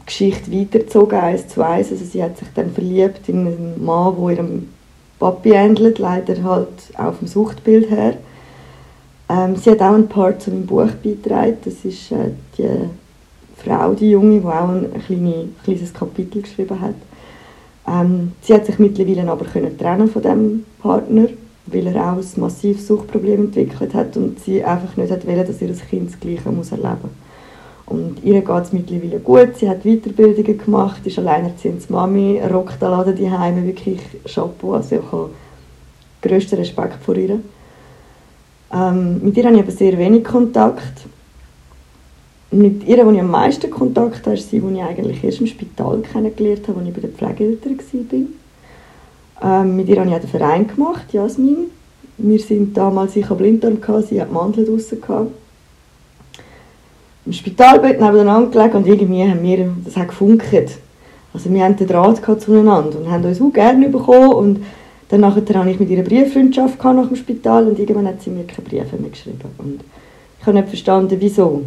die 0.00 0.06
Geschichte 0.06 0.52
weitergezogen, 0.52 1.18
eins 1.18 1.48
zu 1.48 1.64
eins. 1.64 1.90
Also 1.90 2.04
sie 2.04 2.22
hat 2.22 2.38
sich 2.38 2.48
dann 2.54 2.72
verliebt 2.72 3.28
in 3.28 3.46
einen 3.46 3.84
Mann, 3.84 4.16
der 4.18 4.30
ihrem 4.30 4.68
Papi 5.18 5.50
ähnelt, 5.50 5.98
leider 5.98 6.42
halt 6.42 6.68
auch 6.96 7.14
vom 7.14 7.28
Suchtbild 7.28 7.90
her. 7.90 8.14
Ähm, 9.28 9.56
sie 9.56 9.70
hat 9.70 9.80
auch 9.80 9.94
einen 9.94 10.08
Part 10.08 10.42
zu 10.42 10.50
meinem 10.50 10.66
Buch 10.66 10.90
beigetragen. 11.02 11.58
Das 11.64 11.84
ist 11.84 12.12
äh, 12.12 12.30
die 12.56 12.68
Frau, 13.56 13.92
die 13.92 14.10
Junge, 14.10 14.40
die 14.40 14.46
auch 14.46 14.68
ein, 14.68 14.86
kleine, 15.06 15.48
kleines 15.64 15.92
Kapitel 15.92 16.42
geschrieben 16.42 16.80
hat. 16.80 16.94
Ähm, 17.86 18.32
sie 18.42 18.54
hat 18.54 18.66
sich 18.66 18.78
mittlerweile 18.78 19.30
aber 19.30 19.44
können 19.44 19.76
trennen 19.76 20.08
von 20.08 20.22
dem 20.22 20.64
Partner, 20.80 21.28
weil 21.66 21.86
er 21.86 22.12
auch 22.12 22.16
ein 22.16 22.40
massives 22.40 22.86
Suchtproblem 22.86 23.46
entwickelt 23.46 23.94
hat 23.94 24.16
und 24.16 24.40
sie 24.40 24.64
einfach 24.64 24.96
nicht 24.96 25.10
hat 25.10 25.26
wollen, 25.26 25.46
dass 25.46 25.60
ihr 25.60 25.74
Kind 25.74 26.10
das 26.10 26.20
Gleiche 26.20 26.50
muss 26.50 26.72
erleben 26.72 26.98
muss. 27.02 27.10
Und 27.88 28.22
ihr 28.22 28.42
geht 28.42 28.62
es 28.62 28.72
mittlerweile 28.72 29.18
gut. 29.18 29.56
Sie 29.56 29.68
hat 29.68 29.82
Weiterbildungen 29.84 30.58
gemacht, 30.58 31.06
ist 31.06 31.18
alleinerziehende 31.18 31.84
Mami, 31.88 32.38
rockt 32.40 32.82
den 32.82 32.90
Laden 32.90 33.16
daheim 33.16 33.66
wirklich 33.66 34.00
Chapeau. 34.26 34.74
Also 34.74 34.96
ich 34.96 35.12
habe 35.12 35.30
grössten 36.20 36.56
Respekt 36.56 37.02
vor 37.02 37.16
ihr. 37.16 37.40
Ähm, 38.72 39.20
mit 39.22 39.36
ihr 39.36 39.44
habe 39.44 39.56
ich 39.56 39.62
aber 39.62 39.70
sehr 39.70 39.96
wenig 39.96 40.24
Kontakt. 40.24 41.06
Mit 42.50 42.86
ihr, 42.86 43.04
wo 43.04 43.10
ich 43.10 43.20
am 43.20 43.30
meisten 43.30 43.70
Kontakt 43.70 44.26
habe, 44.26 44.36
ist 44.36 44.50
sie, 44.50 44.60
die 44.60 44.74
ich 44.74 44.82
eigentlich 44.82 45.22
erst 45.22 45.40
im 45.40 45.46
Spital 45.46 46.00
kennengelernt 46.00 46.66
habe, 46.68 46.80
als 46.80 46.88
ich 46.88 46.94
bei 46.94 47.00
den 47.00 47.12
Pflegeeltern 47.12 47.78
war. 49.40 49.62
Ähm, 49.62 49.76
mit 49.76 49.88
ihr 49.88 49.98
habe 49.98 50.08
ich 50.08 50.16
auch 50.16 50.20
den 50.20 50.30
Verein 50.30 50.66
gemacht, 50.66 51.12
Jasmin. 51.12 51.70
Wir 52.16 52.38
sind 52.38 52.76
damals, 52.76 53.14
ich 53.16 53.24
habe 53.24 53.36
Blinddarm, 53.36 54.02
sie 54.02 54.20
hat 54.20 54.32
Mandeln 54.32 54.66
draussen. 54.66 54.98
Im 57.24 57.32
Spitalbett 57.32 58.00
nebeneinander 58.00 58.50
gelegen 58.50 58.76
und 58.78 58.86
irgendwie 58.86 59.22
haben 59.22 59.42
wir, 59.42 59.70
das 59.84 59.96
hat 59.96 60.08
gefunkt. 60.08 60.78
Also 61.34 61.52
wir 61.52 61.62
hatten 61.62 61.76
den 61.76 61.86
Draht 61.86 62.40
zueinander 62.40 62.98
und 62.98 63.10
haben 63.10 63.24
uns 63.24 63.40
auch 63.40 63.52
gerne 63.52 63.88
bekommen 63.88 64.32
und 64.32 64.64
dann 65.08 65.24
hatte 65.24 65.70
ich 65.70 65.80
mit 65.80 65.90
ihr 65.90 66.04
Brieffreundschaft 66.04 66.82
nach 66.82 67.06
dem 67.06 67.16
Spital 67.16 67.66
und 67.66 67.78
irgendwann 67.78 68.08
hat 68.08 68.22
sie 68.22 68.30
mir 68.30 68.44
keine 68.44 68.68
Briefe 68.68 68.96
mehr 68.96 69.10
geschrieben 69.10 69.40
und 69.58 69.80
ich 70.40 70.46
habe 70.46 70.56
nicht 70.58 70.68
verstanden, 70.68 71.16
wieso. 71.18 71.64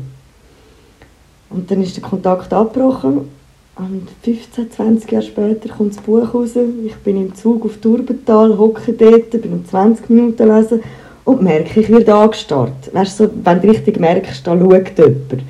Und 1.49 1.69
dann 1.69 1.83
ist 1.83 1.97
der 1.97 2.03
Kontakt 2.03 2.53
abgebrochen 2.53 3.29
und 3.75 4.07
15, 4.23 4.71
20 4.71 5.11
Jahre 5.11 5.25
später 5.25 5.69
kommt 5.69 5.95
das 5.95 6.03
Buch 6.03 6.33
raus. 6.33 6.51
Ich 6.85 6.95
bin 6.97 7.17
im 7.17 7.35
Zug 7.35 7.65
auf 7.65 7.77
Turbental, 7.77 8.57
hocke 8.57 8.93
dort, 8.93 9.31
bin 9.31 9.53
um 9.53 9.65
20 9.65 10.09
Minuten 10.09 10.47
lesen 10.47 10.81
und 11.25 11.41
merke, 11.41 11.79
ich 11.79 11.89
werde 11.89 12.13
angestarrt. 12.13 12.93
Weißt 12.93 13.19
du, 13.19 13.25
so, 13.25 13.31
wenn 13.43 13.61
du 13.61 13.69
richtig 13.69 13.99
merkst, 13.99 14.45
da 14.45 14.57
schaut 14.57 14.97
jemand. 14.97 15.43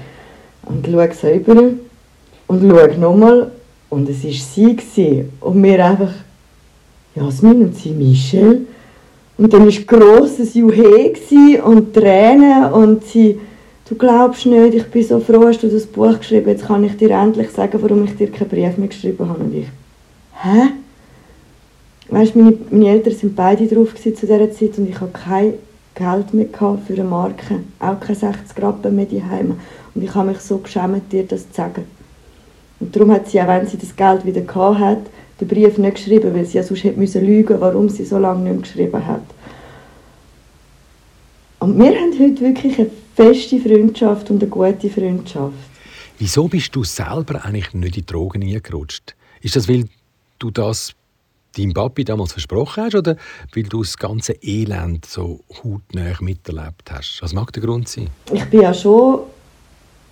Und 0.63 0.88
schaue 0.88 1.13
selber 1.13 1.62
und 2.47 2.69
schaue 2.69 2.97
nochmal 2.97 3.51
und 3.89 4.10
es 4.10 4.23
war 4.23 4.32
sie. 4.32 4.75
Gewesen. 4.75 5.34
Und 5.41 5.62
wir 5.62 5.86
einfach, 5.86 6.13
Jasmin 7.15 7.62
und 7.62 7.76
sie 7.76 7.91
Michelle. 7.91 8.62
Und 9.38 9.54
dann 9.54 9.65
war 9.65 10.00
grosses 10.00 10.54
Juhe 10.54 11.13
und 11.63 11.93
Tränen 11.93 12.71
und 12.71 13.04
sie, 13.06 13.39
du 13.89 13.95
glaubst 13.95 14.45
nicht, 14.45 14.76
ich 14.76 14.86
bin 14.86 15.04
so 15.04 15.19
froh, 15.19 15.47
hast 15.47 15.63
du 15.63 15.67
das 15.67 15.86
Buch 15.86 16.17
geschrieben, 16.19 16.50
jetzt 16.50 16.65
kann 16.65 16.84
ich 16.84 16.95
dir 16.97 17.12
endlich 17.12 17.50
sagen, 17.50 17.82
warum 17.82 18.04
ich 18.06 18.15
dir 18.15 18.32
keinen 18.32 18.50
Brief 18.50 18.78
mehr 18.78 18.88
geschrieben 18.88 19.28
habe. 19.28 19.43
Und 19.43 19.56
ich, 19.56 19.67
hä? 20.41 20.69
Weißt, 22.10 22.36
meine, 22.36 22.58
meine 22.69 22.89
Eltern 22.89 23.13
sind 23.13 23.36
beide 23.36 23.65
drauf 23.67 23.95
zu 23.95 24.12
dieser 24.12 24.52
Zeit 24.52 24.78
und 24.78 24.89
ich 24.89 25.00
hatte 25.00 25.13
kein 25.13 25.54
Geld 25.95 26.34
mehr 26.34 26.47
für 26.86 26.93
eine 26.93 27.04
Marke, 27.04 27.60
auch 27.80 28.00
keine 28.00 28.17
60 28.17 28.62
Rappen 28.62 28.95
mehr 28.95 29.06
daheim. 29.06 29.56
Und 29.95 30.04
ich 30.04 30.13
habe 30.13 30.30
mich 30.30 30.39
so 30.39 30.58
geschämt, 30.58 31.12
dir 31.12 31.24
das 31.24 31.50
zu 31.50 31.56
sagen. 31.56 31.86
Und 32.80 32.95
darum 32.95 33.12
hat 33.12 33.30
sie, 33.30 33.41
auch 33.41 33.47
wenn 33.47 33.67
sie 33.67 33.78
das 33.78 33.95
Geld 33.95 34.26
wieder 34.26 34.41
gehabt 34.41 34.80
hat, 34.80 35.02
den 35.41 35.47
Brief 35.47 35.77
nicht 35.77 35.95
geschrieben, 35.95 36.34
weil 36.34 36.45
sie 36.45 36.58
ja 36.58 36.63
sonst 36.63 36.84
hätte 36.84 36.99
müssen 36.99 37.25
lügen 37.25 37.60
warum 37.60 37.89
sie 37.89 38.06
so 38.06 38.17
lange 38.17 38.49
nicht 38.49 38.63
geschrieben 38.63 39.06
hat. 39.06 39.23
Und 41.60 41.77
wir 41.77 41.95
haben 41.95 42.13
heute 42.19 42.41
wirklich 42.41 42.80
eine 42.80 42.89
feste 43.15 43.60
Freundschaft 43.60 44.30
und 44.32 44.41
eine 44.41 44.49
gute 44.49 44.89
Freundschaft. 44.89 45.54
Wieso 46.17 46.47
bist 46.47 46.75
du 46.75 46.84
selber 46.84 47.43
eigentlich 47.43 47.73
nicht 47.73 47.97
in 47.97 48.06
Drogen 48.06 48.43
eingerutscht? 48.43 49.15
Ist 49.41 49.56
das, 49.56 49.67
weil 49.67 49.86
du 50.39 50.51
das 50.51 50.93
deinem 51.58 51.73
Papi 51.73 52.04
damals 52.04 52.34
versprochen 52.34 52.84
hast 52.84 52.95
oder 52.95 53.17
weil 53.54 53.63
du 53.63 53.82
das 53.82 53.97
ganze 53.97 54.34
Elend 54.41 55.06
so 55.06 55.41
hautnah 55.63 56.15
miterlebt 56.21 56.91
hast? 56.91 57.19
Was 57.21 57.34
mag 57.34 57.51
der 57.54 57.63
Grund 57.63 57.89
sein? 57.89 58.10
Ich 58.32 58.45
bin 58.45 58.62
ja 58.62 58.73
schon 58.73 59.21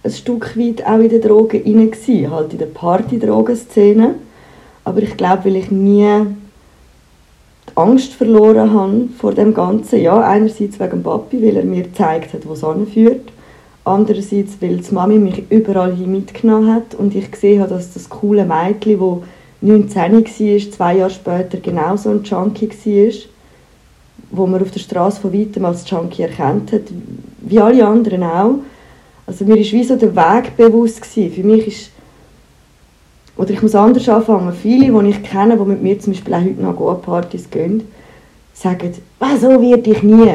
ein 0.03 0.11
Stück 0.11 0.57
weit 0.57 0.85
auch 0.85 0.99
in 0.99 1.09
den 1.09 1.21
Drogen 1.21 1.61
rein, 1.63 2.31
halt 2.31 2.53
in 2.53 2.59
der 2.59 2.65
Party-Drogenszene. 2.67 4.15
Aber 4.89 5.03
ich 5.03 5.17
glaube, 5.17 5.45
weil 5.45 5.57
ich 5.57 5.69
nie 5.69 6.07
die 7.67 7.77
Angst 7.77 8.11
verloren 8.13 8.73
habe 8.73 9.07
vor 9.19 9.35
dem 9.35 9.53
Ganzen. 9.53 10.01
Ja, 10.01 10.19
einerseits 10.19 10.79
wegen 10.79 11.03
Papi, 11.03 11.43
weil 11.43 11.57
er 11.57 11.63
mir 11.63 11.83
gezeigt 11.83 12.33
hat, 12.33 12.47
wo 12.47 12.53
es 12.53 12.63
anführt. 12.63 13.31
Andererseits, 13.85 14.59
weil 14.61 14.77
die 14.77 14.91
Mami 14.91 15.19
mich 15.19 15.43
überall 15.51 15.95
hin 15.95 16.11
mitgenommen 16.11 16.73
hat 16.73 16.95
und 16.95 17.13
ich 17.13 17.29
gesehen 17.29 17.61
habe, 17.61 17.75
dass 17.75 17.93
das 17.93 18.09
coole 18.09 18.43
Mädchen, 18.45 18.99
das 18.99 19.19
19 19.61 19.95
war, 19.95 20.71
zwei 20.71 20.97
Jahre 20.97 21.11
später 21.11 21.59
genauso 21.59 22.09
ein 22.09 22.23
Junkie 22.23 22.67
war, 22.71 23.13
wo 24.31 24.47
man 24.47 24.63
auf 24.63 24.71
der 24.71 24.79
Straße 24.79 25.21
von 25.21 25.31
weitem 25.31 25.65
als 25.65 25.87
Junkie 25.87 26.23
erkannt 26.23 26.71
hat, 26.71 26.81
wie 27.41 27.59
alle 27.59 27.85
anderen 27.85 28.23
auch. 28.23 28.55
Also 29.27 29.45
mir 29.45 29.57
ist 29.57 29.71
wie 29.71 29.83
so 29.83 29.95
der 29.95 30.15
Weg 30.15 30.57
bewusst. 30.57 31.05
Für 31.05 31.43
mich 31.43 31.67
ist, 31.67 31.91
oder 33.39 33.51
ich 33.51 33.61
muss 33.61 33.73
anders 33.73 34.09
anfangen, 34.09 34.51
viele, 34.51 34.91
die 34.91 35.09
ich 35.11 35.23
kenne, 35.23 35.55
die 35.55 35.63
mit 35.63 35.81
mir 35.81 35.97
zum 35.97 36.11
Beispiel 36.11 36.33
auch 36.33 36.41
heute 36.41 36.61
noch 36.61 36.75
Go-Partys 36.75 37.49
gehen, 37.49 37.87
sagen, 38.53 38.91
ah, 39.21 39.37
so 39.37 39.61
werde 39.61 39.91
ich 39.91 40.03
nie. 40.03 40.33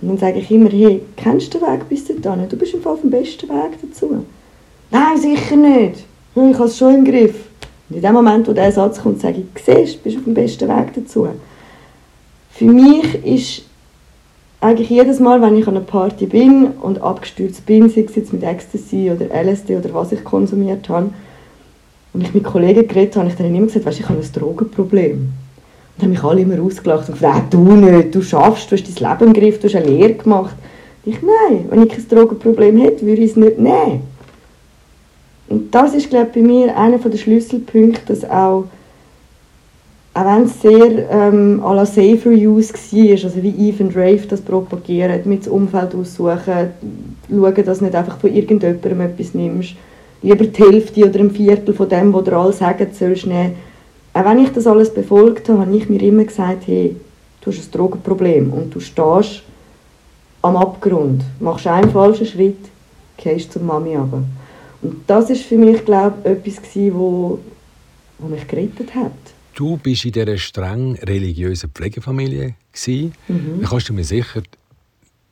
Und 0.00 0.08
dann 0.08 0.16
sage 0.16 0.38
ich 0.38 0.50
immer, 0.50 0.70
hey, 0.70 1.02
kennst 1.14 1.52
du 1.52 1.58
den 1.58 1.68
Weg 1.68 1.86
bis 1.90 2.06
dahin? 2.06 2.48
Du 2.48 2.56
bist 2.56 2.74
auf 2.86 3.00
dem 3.02 3.10
besten 3.10 3.50
Weg 3.50 3.72
dazu. 3.82 4.24
Nein, 4.90 5.18
sicher 5.18 5.56
nicht. 5.56 6.06
Ich 6.34 6.54
habe 6.54 6.64
es 6.64 6.78
schon 6.78 6.94
im 6.94 7.04
Griff. 7.04 7.34
Und 7.90 7.96
in 7.96 8.02
dem 8.02 8.14
Moment, 8.14 8.48
wo 8.48 8.52
dieser 8.54 8.72
Satz 8.72 9.02
kommt, 9.02 9.20
sage 9.20 9.42
ich, 9.42 9.62
siehst, 9.62 10.02
bist 10.02 10.16
du 10.16 10.20
auf 10.20 10.24
dem 10.24 10.34
besten 10.34 10.66
Weg 10.66 10.94
dazu. 10.94 11.28
Für 12.50 12.64
mich 12.64 13.14
ist 13.26 13.62
eigentlich 14.62 14.88
jedes 14.88 15.20
Mal, 15.20 15.42
wenn 15.42 15.58
ich 15.58 15.68
an 15.68 15.76
einer 15.76 15.84
Party 15.84 16.24
bin 16.24 16.68
und 16.80 17.02
abgestürzt 17.02 17.66
bin, 17.66 17.90
sei 17.90 18.06
es 18.08 18.16
jetzt 18.16 18.32
mit 18.32 18.42
Ecstasy 18.42 19.10
oder 19.14 19.26
LSD 19.26 19.76
oder 19.76 19.92
was 19.92 20.12
ich 20.12 20.24
konsumiert 20.24 20.88
habe, 20.88 21.10
und 22.14 22.22
ich 22.22 22.32
mit 22.32 22.44
Kollegen 22.44 22.86
geredet 22.86 23.16
habe, 23.16 23.26
habe 23.26 23.30
ich 23.30 23.36
dann 23.36 23.54
immer 23.54 23.66
gesagt, 23.66 23.84
weißt, 23.84 24.00
ich 24.00 24.08
habe 24.08 24.20
ein 24.20 24.32
Drogenproblem. 24.32 25.12
Und 25.12 25.32
dann 25.98 26.04
haben 26.04 26.10
mich 26.10 26.24
alle 26.24 26.40
immer 26.40 26.62
ausgelacht 26.62 27.08
und 27.08 27.14
gesagt, 27.14 27.52
du 27.52 27.74
nicht, 27.74 28.14
du 28.14 28.22
schaffst, 28.22 28.70
du 28.70 28.76
hast 28.76 29.00
dein 29.00 29.10
Leben 29.10 29.26
im 29.26 29.32
Griff, 29.40 29.58
du 29.58 29.66
hast 29.66 29.74
eine 29.74 29.86
Lehre 29.86 30.14
gemacht. 30.14 30.54
Und 31.04 31.12
ich, 31.12 31.20
nein, 31.20 31.66
wenn 31.68 31.82
ich 31.82 31.88
kein 31.90 32.08
Drogenproblem 32.08 32.78
hätte, 32.78 33.04
würde 33.04 33.20
ich 33.20 33.32
es 33.32 33.36
nicht 33.36 33.58
nehmen. 33.58 34.02
Und 35.48 35.74
das 35.74 35.92
ist, 35.92 36.08
glaube 36.08 36.28
ich, 36.28 36.32
bei 36.34 36.40
mir 36.40 36.76
einer 36.76 36.98
der 36.98 37.18
Schlüsselpunkte, 37.18 38.00
dass 38.06 38.24
auch 38.28 38.64
auch 40.16 40.24
wenn 40.24 40.44
es 40.44 40.62
sehr 40.62 41.10
ähm, 41.10 41.60
à 41.64 41.74
la 41.74 41.84
Safer 41.84 42.30
Use 42.30 42.72
war, 42.72 43.24
also 43.24 43.42
wie 43.42 43.68
Eve 43.68 43.82
und 43.82 43.96
Rave 43.96 44.22
das 44.28 44.40
propagieren, 44.40 45.20
mit 45.24 45.44
dem 45.44 45.52
Umfeld 45.52 45.92
aussuchen, 45.92 46.70
schauen, 47.28 47.64
dass 47.64 47.78
du 47.80 47.84
nicht 47.84 47.96
einfach 47.96 48.18
von 48.18 48.32
irgendjemandem 48.32 49.00
etwas 49.00 49.34
nimmst, 49.34 49.74
lieber 50.24 50.46
die 50.46 50.62
Hälfte 50.62 51.04
oder 51.04 51.20
ein 51.20 51.30
Viertel 51.30 51.74
von 51.74 51.88
dem, 51.88 52.12
was 52.12 52.24
dir 52.24 52.32
alle 52.32 52.52
sagen, 52.52 52.88
sollst 52.92 53.26
nehmen. 53.26 53.56
Auch 54.14 54.24
wenn 54.24 54.38
ich 54.38 54.50
das 54.50 54.66
alles 54.66 54.92
befolgt 54.92 55.48
habe, 55.48 55.60
habe 55.60 55.76
ich 55.76 55.88
mir 55.88 56.00
immer 56.02 56.24
gesagt, 56.24 56.66
hey, 56.66 56.96
du 57.40 57.50
hast 57.50 57.58
ein 57.58 57.70
Drogenproblem 57.70 58.52
und 58.52 58.74
du 58.74 58.80
stehst 58.80 59.42
am 60.42 60.56
Abgrund, 60.56 61.22
machst 61.40 61.66
einen 61.66 61.90
falschen 61.90 62.26
Schritt, 62.26 62.58
gehst 63.16 63.52
zur 63.52 63.62
Mami 63.62 63.96
runter. 63.96 64.24
Und 64.82 64.96
das 65.06 65.30
ist 65.30 65.42
für 65.42 65.56
mich, 65.56 65.84
glaube 65.84 66.16
ich, 66.24 66.30
etwas 66.30 66.62
gewesen, 66.62 66.94
wo, 66.94 67.38
wo 68.18 68.28
mich 68.28 68.46
gerettet 68.46 68.94
hat. 68.94 69.12
Du 69.54 69.76
bist 69.76 70.04
in 70.04 70.12
dieser 70.12 70.36
streng 70.36 70.96
religiösen 70.96 71.70
Pflegefamilie 71.70 72.54
Mhm. 73.28 73.62
Kannst 73.62 73.88
du 73.88 73.92
mir 73.92 74.02
sicher 74.02 74.42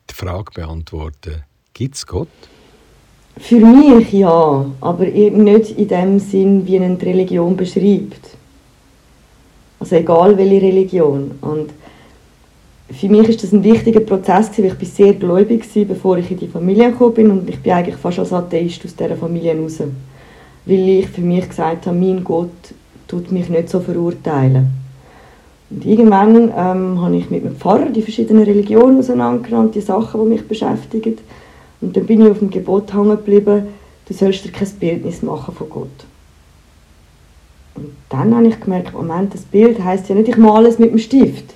die 0.08 0.14
Frage 0.14 0.52
beantworten, 0.54 1.42
gibt 1.74 1.96
es 1.96 2.06
Gott? 2.06 2.28
Für 3.38 3.60
mich 3.60 4.12
ja, 4.12 4.66
aber 4.80 5.04
nicht 5.04 5.78
in 5.78 5.88
dem 5.88 6.18
Sinn, 6.18 6.66
wie 6.66 6.78
eine 6.78 7.00
Religion 7.00 7.56
beschreibt. 7.56 8.30
Also 9.80 9.96
egal 9.96 10.36
welche 10.36 10.62
Religion. 10.62 11.32
Und 11.40 11.70
für 12.92 13.08
mich 13.08 13.28
ist 13.28 13.42
das 13.42 13.52
ein 13.52 13.64
wichtiger 13.64 14.00
Prozess 14.00 14.50
weil 14.58 14.76
ich 14.80 14.88
sehr 14.92 15.14
gläubig 15.14 15.64
war, 15.74 15.84
bevor 15.86 16.18
ich 16.18 16.30
in 16.30 16.38
die 16.38 16.46
Familie 16.46 16.90
gekommen 16.90 17.14
bin 17.14 17.30
und 17.30 17.48
ich 17.48 17.58
bin 17.58 17.72
eigentlich 17.72 17.96
fast 17.96 18.18
als 18.18 18.32
Atheist 18.32 18.84
aus 18.84 18.94
dieser 18.94 19.16
Familie 19.16 19.58
raus. 19.58 19.78
Weil 20.66 20.88
ich 20.88 21.08
für 21.08 21.22
mich 21.22 21.48
gesagt 21.48 21.86
habe, 21.86 21.96
mein 21.96 22.22
Gott 22.22 22.50
tut 23.08 23.32
mich 23.32 23.48
nicht 23.48 23.70
so 23.70 23.80
verurteilen. 23.80 24.68
Und 25.70 25.86
irgendwann 25.86 26.52
ähm, 26.56 27.00
habe 27.00 27.16
ich 27.16 27.30
mit 27.30 27.44
meinem 27.44 27.56
Pfarrer 27.56 27.88
die 27.88 28.02
verschiedenen 28.02 28.44
Religionen 28.44 28.98
auseinandergenommen, 28.98 29.72
die 29.72 29.80
Sachen, 29.80 30.22
die 30.22 30.28
mich 30.28 30.46
beschäftigen. 30.46 31.16
Und 31.82 31.96
dann 31.96 32.06
bin 32.06 32.22
ich 32.22 32.30
auf 32.30 32.38
dem 32.38 32.50
Gebot 32.50 32.94
hängen 32.94 33.10
geblieben, 33.10 33.68
du 34.08 34.14
sollst 34.14 34.44
dir 34.44 34.52
kein 34.52 34.70
Bildnis 34.70 35.22
machen 35.22 35.54
von 35.54 35.68
Gott. 35.68 36.06
Und 37.74 37.90
dann 38.08 38.34
habe 38.34 38.46
ich 38.46 38.60
gemerkt, 38.60 38.94
Moment, 38.94 39.34
das 39.34 39.42
Bild 39.42 39.82
heißt 39.82 40.08
ja 40.08 40.14
nicht, 40.14 40.28
ich 40.28 40.36
male 40.38 40.68
es 40.68 40.78
mit 40.78 40.92
dem 40.92 40.98
Stift 40.98 41.54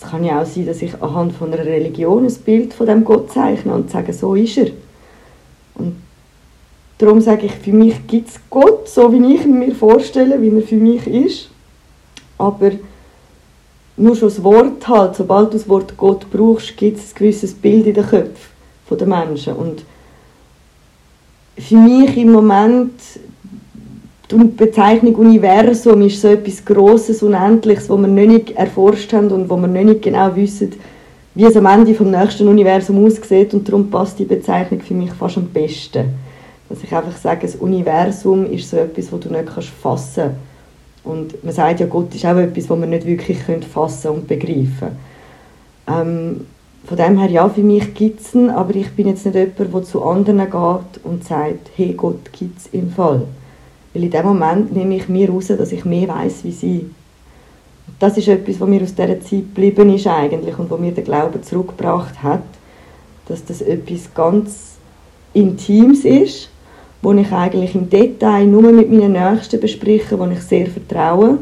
es 0.00 0.10
kann 0.10 0.24
ja 0.24 0.42
auch 0.42 0.46
sein, 0.46 0.66
dass 0.66 0.82
ich 0.82 1.02
anhand 1.02 1.32
von 1.32 1.52
einer 1.52 1.64
Religion 1.64 2.24
ein 2.24 2.34
Bild 2.44 2.72
von 2.72 2.86
dem 2.86 3.04
Gott 3.04 3.32
zeichne 3.32 3.74
und 3.74 3.90
sage, 3.90 4.12
so 4.12 4.34
ist 4.34 4.56
er. 4.58 4.70
Und 5.74 5.96
darum 6.98 7.20
sage 7.20 7.46
ich, 7.46 7.52
für 7.52 7.72
mich 7.72 8.06
gibt 8.06 8.28
es 8.28 8.40
Gott, 8.50 8.88
so 8.88 9.12
wie 9.12 9.34
ich 9.34 9.44
ihn 9.44 9.58
mir 9.58 9.74
vorstelle, 9.74 10.40
wie 10.40 10.54
er 10.54 10.62
für 10.62 10.76
mich 10.76 11.06
ist. 11.06 11.50
Aber 12.36 12.70
nur 13.96 14.14
schon 14.14 14.28
das 14.28 14.42
Wort 14.44 14.86
halt, 14.86 15.16
sobald 15.16 15.48
du 15.48 15.58
das 15.58 15.68
Wort 15.68 15.96
Gott 15.96 16.30
brauchst, 16.30 16.76
gibt 16.76 16.98
es 16.98 17.12
ein 17.12 17.18
gewisses 17.18 17.54
Bild 17.54 17.86
in 17.86 17.94
den 17.94 18.06
Köpfen 18.06 18.57
der 18.96 19.06
Menschen. 19.06 19.54
Und 19.54 19.84
für 21.56 21.76
mich 21.76 22.16
im 22.16 22.32
Moment 22.32 22.92
die 24.30 24.36
Bezeichnung 24.44 25.14
Universum 25.14 26.02
ist 26.02 26.20
so 26.20 26.28
etwas 26.28 26.64
Grosses, 26.64 27.22
Unendliches, 27.22 27.88
wo 27.88 27.96
wir 27.96 28.08
noch 28.08 28.26
nicht 28.26 28.50
erforscht 28.50 29.12
haben 29.12 29.30
und 29.30 29.48
wo 29.48 29.56
wir 29.56 29.66
noch 29.66 29.82
nicht 29.82 30.02
genau 30.02 30.34
wissen, 30.36 30.72
wie 31.34 31.44
es 31.44 31.56
am 31.56 31.66
Ende 31.66 31.94
vom 31.94 32.10
nächsten 32.10 32.46
Universum 32.46 33.04
aussieht 33.04 33.54
und 33.54 33.66
darum 33.66 33.90
passt 33.90 34.18
die 34.18 34.24
Bezeichnung 34.24 34.80
für 34.80 34.94
mich 34.94 35.12
fast 35.12 35.38
am 35.38 35.46
besten. 35.46 36.10
Dass 36.68 36.82
ich 36.82 36.94
einfach 36.94 37.16
sage, 37.16 37.42
das 37.42 37.56
Universum 37.56 38.50
ist 38.50 38.68
so 38.68 38.76
etwas, 38.76 39.08
das 39.08 39.20
du 39.20 39.30
nicht 39.30 39.48
fassen 39.48 40.22
kannst. 40.22 40.36
Und 41.04 41.42
man 41.42 41.54
sagt 41.54 41.80
ja, 41.80 41.86
Gott 41.86 42.14
ist 42.14 42.26
auch 42.26 42.36
etwas, 42.36 42.66
das 42.66 42.78
man 42.78 42.90
nicht 42.90 43.06
wirklich 43.06 43.38
fassen 43.72 44.10
und 44.10 44.28
begreifen 44.28 44.88
ähm, 45.88 46.46
Von 46.88 46.96
dem 46.96 47.18
her, 47.18 47.30
ja, 47.30 47.46
für 47.50 47.62
mich 47.62 47.92
gibt 47.92 48.20
es 48.22 48.34
ihn, 48.34 48.48
aber 48.48 48.74
ich 48.74 48.90
bin 48.92 49.08
jetzt 49.08 49.26
nicht 49.26 49.34
jemand, 49.34 49.74
der 49.74 49.82
zu 49.82 50.02
anderen 50.02 50.38
geht 50.38 51.04
und 51.04 51.22
sagt, 51.22 51.70
hey, 51.76 51.92
Gott 51.92 52.32
gibt 52.32 52.58
es 52.58 52.68
im 52.72 52.90
Fall. 52.90 53.26
Weil 53.92 54.04
in 54.04 54.10
dem 54.10 54.24
Moment 54.24 54.74
nehme 54.74 54.96
ich 54.96 55.06
mir 55.06 55.28
raus, 55.28 55.48
dass 55.48 55.70
ich 55.70 55.84
mehr 55.84 56.08
weiß 56.08 56.44
wie 56.44 56.52
sie. 56.52 56.90
Das 57.98 58.16
ist 58.16 58.28
etwas, 58.28 58.58
was 58.58 58.68
mir 58.68 58.80
aus 58.80 58.94
dieser 58.94 59.20
Zeit 59.20 59.30
geblieben 59.30 59.94
ist 59.94 60.06
eigentlich 60.06 60.58
und 60.58 60.70
was 60.70 60.80
mir 60.80 60.92
der 60.92 61.04
Glaube 61.04 61.42
zurückgebracht 61.42 62.22
hat, 62.22 62.44
dass 63.26 63.44
das 63.44 63.60
etwas 63.60 64.14
ganz 64.14 64.76
Intimes 65.34 66.06
ist, 66.06 66.48
wo 67.02 67.12
ich 67.12 67.30
eigentlich 67.30 67.74
im 67.74 67.90
Detail 67.90 68.46
nur 68.46 68.62
mit 68.72 68.90
meinen 68.90 69.12
Nächsten 69.12 69.60
bespreche, 69.60 70.18
wo 70.18 70.24
ich 70.24 70.40
sehr 70.40 70.68
vertraue. 70.68 71.38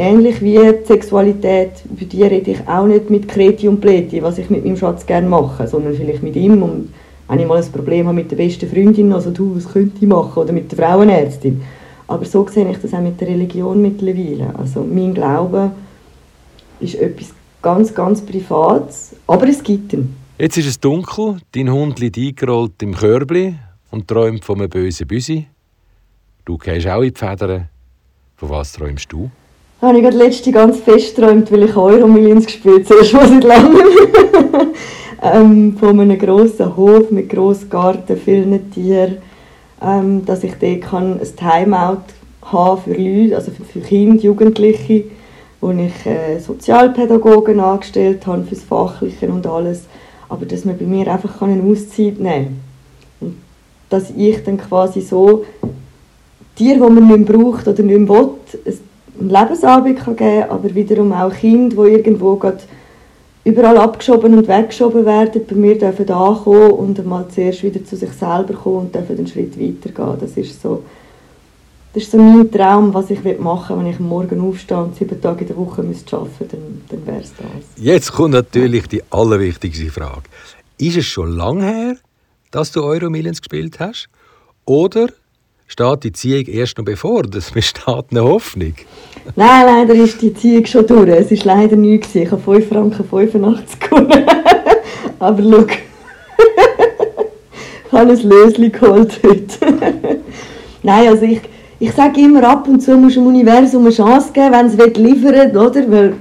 Ähnlich 0.00 0.40
wie 0.40 0.54
die 0.54 0.86
Sexualität, 0.86 1.72
bei 1.90 2.04
die 2.04 2.22
rede 2.22 2.52
ich 2.52 2.68
auch 2.68 2.86
nicht 2.86 3.10
mit 3.10 3.26
Kreti 3.26 3.66
und 3.66 3.80
Pleti, 3.80 4.22
was 4.22 4.38
ich 4.38 4.48
mit 4.48 4.64
meinem 4.64 4.76
Schatz 4.76 5.04
gerne 5.04 5.28
mache, 5.28 5.66
sondern 5.66 5.94
vielleicht 5.94 6.22
mit 6.22 6.36
ihm 6.36 6.62
und 6.62 6.94
wenn 7.26 7.40
ich 7.40 7.46
mal 7.48 7.60
ein 7.60 7.72
Problem 7.72 8.06
habe 8.06 8.14
mit 8.14 8.30
der 8.30 8.36
besten 8.36 8.70
Freundin, 8.70 9.12
also 9.12 9.32
du, 9.32 9.56
was 9.56 9.68
könnte 9.68 9.96
ich 10.00 10.06
machen, 10.06 10.40
oder 10.40 10.52
mit 10.52 10.70
der 10.70 10.78
Frauenärztin. 10.78 11.62
Aber 12.06 12.24
so 12.24 12.46
sehe 12.46 12.70
ich 12.70 12.78
das 12.78 12.94
auch 12.94 13.00
mit 13.00 13.20
der 13.20 13.26
Religion 13.26 13.82
mittlerweile. 13.82 14.54
Also 14.56 14.84
mein 14.84 15.14
Glaube 15.14 15.72
ist 16.78 16.94
etwas 16.94 17.34
ganz, 17.60 17.92
ganz 17.92 18.22
Privates, 18.22 19.16
aber 19.26 19.48
es 19.48 19.60
gibt 19.60 19.94
ihn. 19.94 20.14
Jetzt 20.38 20.58
ist 20.58 20.68
es 20.68 20.78
dunkel, 20.78 21.38
dein 21.50 21.72
Hund 21.72 21.98
liegt 21.98 22.18
eingerollt 22.18 22.80
im 22.82 22.94
Körbli 22.94 23.56
und 23.90 24.06
träumt 24.06 24.44
von 24.44 24.60
einem 24.60 24.70
bösen 24.70 25.08
Büsi. 25.08 25.48
Du 26.44 26.56
gehst 26.56 26.86
auch 26.86 27.02
in 27.02 27.12
die 27.12 27.18
Federn. 27.18 27.68
Von 28.36 28.50
was 28.50 28.72
träumst 28.74 29.12
du? 29.12 29.28
Habe 29.80 29.98
ich 29.98 30.02
gerade 30.02 30.16
letzte 30.16 30.50
ganz 30.50 30.78
fest 30.78 31.14
geträumt, 31.14 31.52
weil 31.52 31.64
ich 31.64 31.76
Euromillions 31.76 32.46
gespielt 32.46 32.88
habe, 32.90 33.16
mal 33.16 33.28
seit 33.28 33.44
langem. 33.44 33.76
ähm, 35.22 35.76
von 35.78 36.00
einem 36.00 36.18
grossen 36.18 36.76
Hof 36.76 37.10
mit 37.10 37.28
grossen 37.28 37.70
Garten, 37.70 38.16
vielen 38.16 38.70
Tieren, 38.72 39.18
ähm, 39.82 40.24
dass 40.24 40.42
ich 40.42 40.54
dort 40.60 40.82
kann 40.82 41.20
ein 41.20 41.36
Timeout 41.36 42.02
haben 42.42 42.82
für 42.82 42.94
Leute, 42.94 43.36
also 43.36 43.52
für, 43.52 43.80
Kinder, 43.80 44.20
Jugendliche, 44.20 45.04
wo 45.60 45.70
ich 45.70 46.06
äh, 46.06 46.38
Sozialpädagogen 46.40 47.60
angestellt 47.60 48.26
habe 48.26 48.44
fürs 48.44 48.62
Fachliche 48.62 49.28
und 49.28 49.46
alles, 49.46 49.84
aber 50.28 50.46
dass 50.46 50.64
man 50.64 50.78
bei 50.78 50.86
mir 50.86 51.12
einfach 51.12 51.40
eine 51.42 51.62
Auszeit 51.62 52.18
nehmen 52.18 52.24
kann. 52.26 52.60
Und 53.20 53.36
dass 53.90 54.10
ich 54.16 54.42
dann 54.44 54.58
quasi 54.58 55.00
so 55.00 55.44
Tiere, 56.56 56.74
die 56.74 56.92
man 56.92 57.06
nicht 57.06 57.28
mehr 57.28 57.38
braucht 57.38 57.68
oder 57.68 57.82
nicht 57.82 57.98
mehr 57.98 58.08
will, 58.08 58.30
einen 59.20 59.30
Lebensabend 59.30 59.98
geben 59.98 60.16
kann, 60.16 60.50
aber 60.50 60.74
wiederum 60.74 61.12
auch 61.12 61.32
Kinder, 61.32 61.84
die 61.84 61.92
irgendwo 61.92 62.40
überall 63.44 63.78
abgeschoben 63.78 64.36
und 64.36 64.48
weggeschoben 64.48 65.06
werden, 65.06 65.42
bei 65.48 65.54
mir 65.54 65.78
dürfen 65.78 66.10
ankommen 66.10 66.70
und 66.72 67.06
mal 67.06 67.26
zuerst 67.28 67.62
wieder 67.62 67.84
zu 67.84 67.96
sich 67.96 68.10
selber 68.10 68.54
kommen 68.54 68.78
und 68.78 68.94
dürfen 68.94 69.16
einen 69.16 69.26
Schritt 69.26 69.58
weitergehen. 69.58 70.18
Das 70.20 70.36
ist 70.36 70.60
so, 70.60 70.84
das 71.94 72.02
ist 72.02 72.12
so 72.12 72.18
mein 72.18 72.50
Traum, 72.50 72.92
was 72.92 73.10
ich 73.10 73.22
machen 73.38 73.76
will, 73.76 73.84
wenn 73.84 73.92
ich 73.92 74.00
morgen 74.00 74.40
aufstehe 74.40 74.82
und 74.82 74.96
sieben 74.96 75.20
Tage 75.20 75.42
in 75.42 75.48
der 75.48 75.56
Woche 75.56 75.80
arbeiten 75.80 75.88
müsste, 75.88 76.16
dann, 76.16 76.82
dann 76.88 77.06
wäre 77.06 77.20
es 77.20 77.32
das. 77.36 77.82
Jetzt 77.82 78.12
kommt 78.12 78.34
natürlich 78.34 78.86
die 78.88 79.02
allerwichtigste 79.10 79.90
Frage. 79.90 80.24
Ist 80.76 80.96
es 80.98 81.06
schon 81.06 81.32
lange 81.32 81.64
her, 81.64 81.96
dass 82.50 82.72
du 82.72 82.82
Euro 82.82 83.08
Millions 83.08 83.40
gespielt 83.40 83.80
hast? 83.80 84.08
Oder 84.66 85.08
steht 85.68 86.04
die 86.04 86.12
Ziehung 86.12 86.46
erst 86.46 86.76
noch 86.78 86.84
bevor? 86.84 87.22
Das 87.22 87.50
besteht 87.52 88.06
eine 88.10 88.24
Hoffnung. 88.24 88.74
Nein, 89.36 89.66
leider 89.66 89.94
ist 89.94 90.20
die 90.20 90.34
Ziehung 90.34 90.66
schon 90.66 90.86
durch. 90.86 91.08
Es 91.08 91.30
war 91.46 91.56
leider 91.56 91.76
nichts. 91.76 92.14
Ich 92.14 92.30
habe 92.30 92.42
5 92.42 92.68
Franken 92.68 93.04
85 93.04 93.78
gewonnen. 93.78 94.26
Aber 95.20 95.42
schau, 95.42 95.66
ich 97.86 97.92
habe 97.92 98.10
ein 98.10 98.28
Löschen 98.28 98.72
geholt 98.72 99.20
heute. 99.22 99.46
Nein, 100.82 101.08
also 101.08 101.24
ich, 101.24 101.40
ich 101.78 101.92
sage 101.92 102.20
immer, 102.20 102.44
ab 102.44 102.68
und 102.68 102.80
zu 102.80 102.96
muss 102.96 103.14
dem 103.14 103.26
Universum 103.26 103.84
eine 103.84 103.94
Chance 103.94 104.30
geben, 104.32 104.52
wenn 104.52 104.66
es 104.66 104.96
liefern 104.96 105.52
will, 105.52 105.58
oder? 105.58 105.90
Weil 105.90 106.14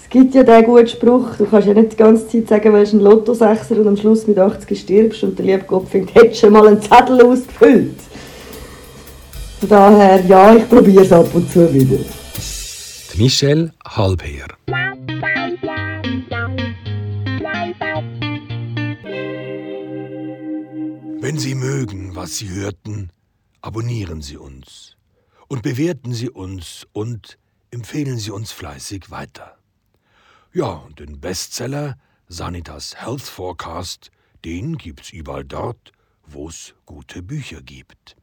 es 0.00 0.08
gibt 0.08 0.34
ja 0.34 0.42
den 0.42 0.64
guten 0.64 0.88
Spruch, 0.88 1.36
du 1.38 1.44
kannst 1.46 1.68
ja 1.68 1.74
nicht 1.74 1.92
die 1.92 1.96
ganze 1.96 2.28
Zeit 2.28 2.48
sagen, 2.48 2.72
du 2.72 2.78
ein 2.78 3.00
Lottosechser 3.00 3.76
und 3.76 3.88
am 3.88 3.96
Schluss 3.96 4.26
mit 4.26 4.38
80 4.38 4.78
stirbst 4.78 5.22
und 5.22 5.38
der 5.38 5.46
liebe 5.46 5.64
Gott 5.66 5.88
findet, 5.88 6.14
hättest 6.14 6.42
du 6.42 6.50
mal 6.50 6.66
einen 6.66 6.82
Zettel 6.82 7.22
ausgefüllt. 7.22 7.94
Von 9.62 9.68
daher, 9.68 10.20
ja, 10.26 10.56
ich 10.56 10.68
probiere 10.68 11.04
es 11.04 11.12
ab 11.12 11.32
und 11.32 11.48
zu 11.48 11.72
wieder. 11.72 12.04
Michelle 13.14 13.72
Halbherr. 13.86 14.48
Wenn 21.20 21.38
Sie 21.38 21.54
mögen, 21.54 22.16
was 22.16 22.38
Sie 22.38 22.50
hörten, 22.50 23.10
abonnieren 23.60 24.20
Sie 24.20 24.36
uns 24.36 24.96
und 25.46 25.62
bewerten 25.62 26.12
Sie 26.12 26.28
uns 26.28 26.88
und 26.92 27.38
empfehlen 27.70 28.18
Sie 28.18 28.32
uns 28.32 28.50
fleißig 28.50 29.12
weiter. 29.12 29.58
Ja, 30.52 30.72
und 30.72 30.98
den 30.98 31.20
Bestseller 31.20 31.98
Sanitas 32.26 32.96
Health 32.96 33.22
Forecast, 33.22 34.10
den 34.44 34.76
gibt's 34.76 35.10
überall 35.10 35.44
dort, 35.44 35.92
wo 36.26 36.48
es 36.48 36.74
gute 36.84 37.22
Bücher 37.22 37.62
gibt. 37.62 38.16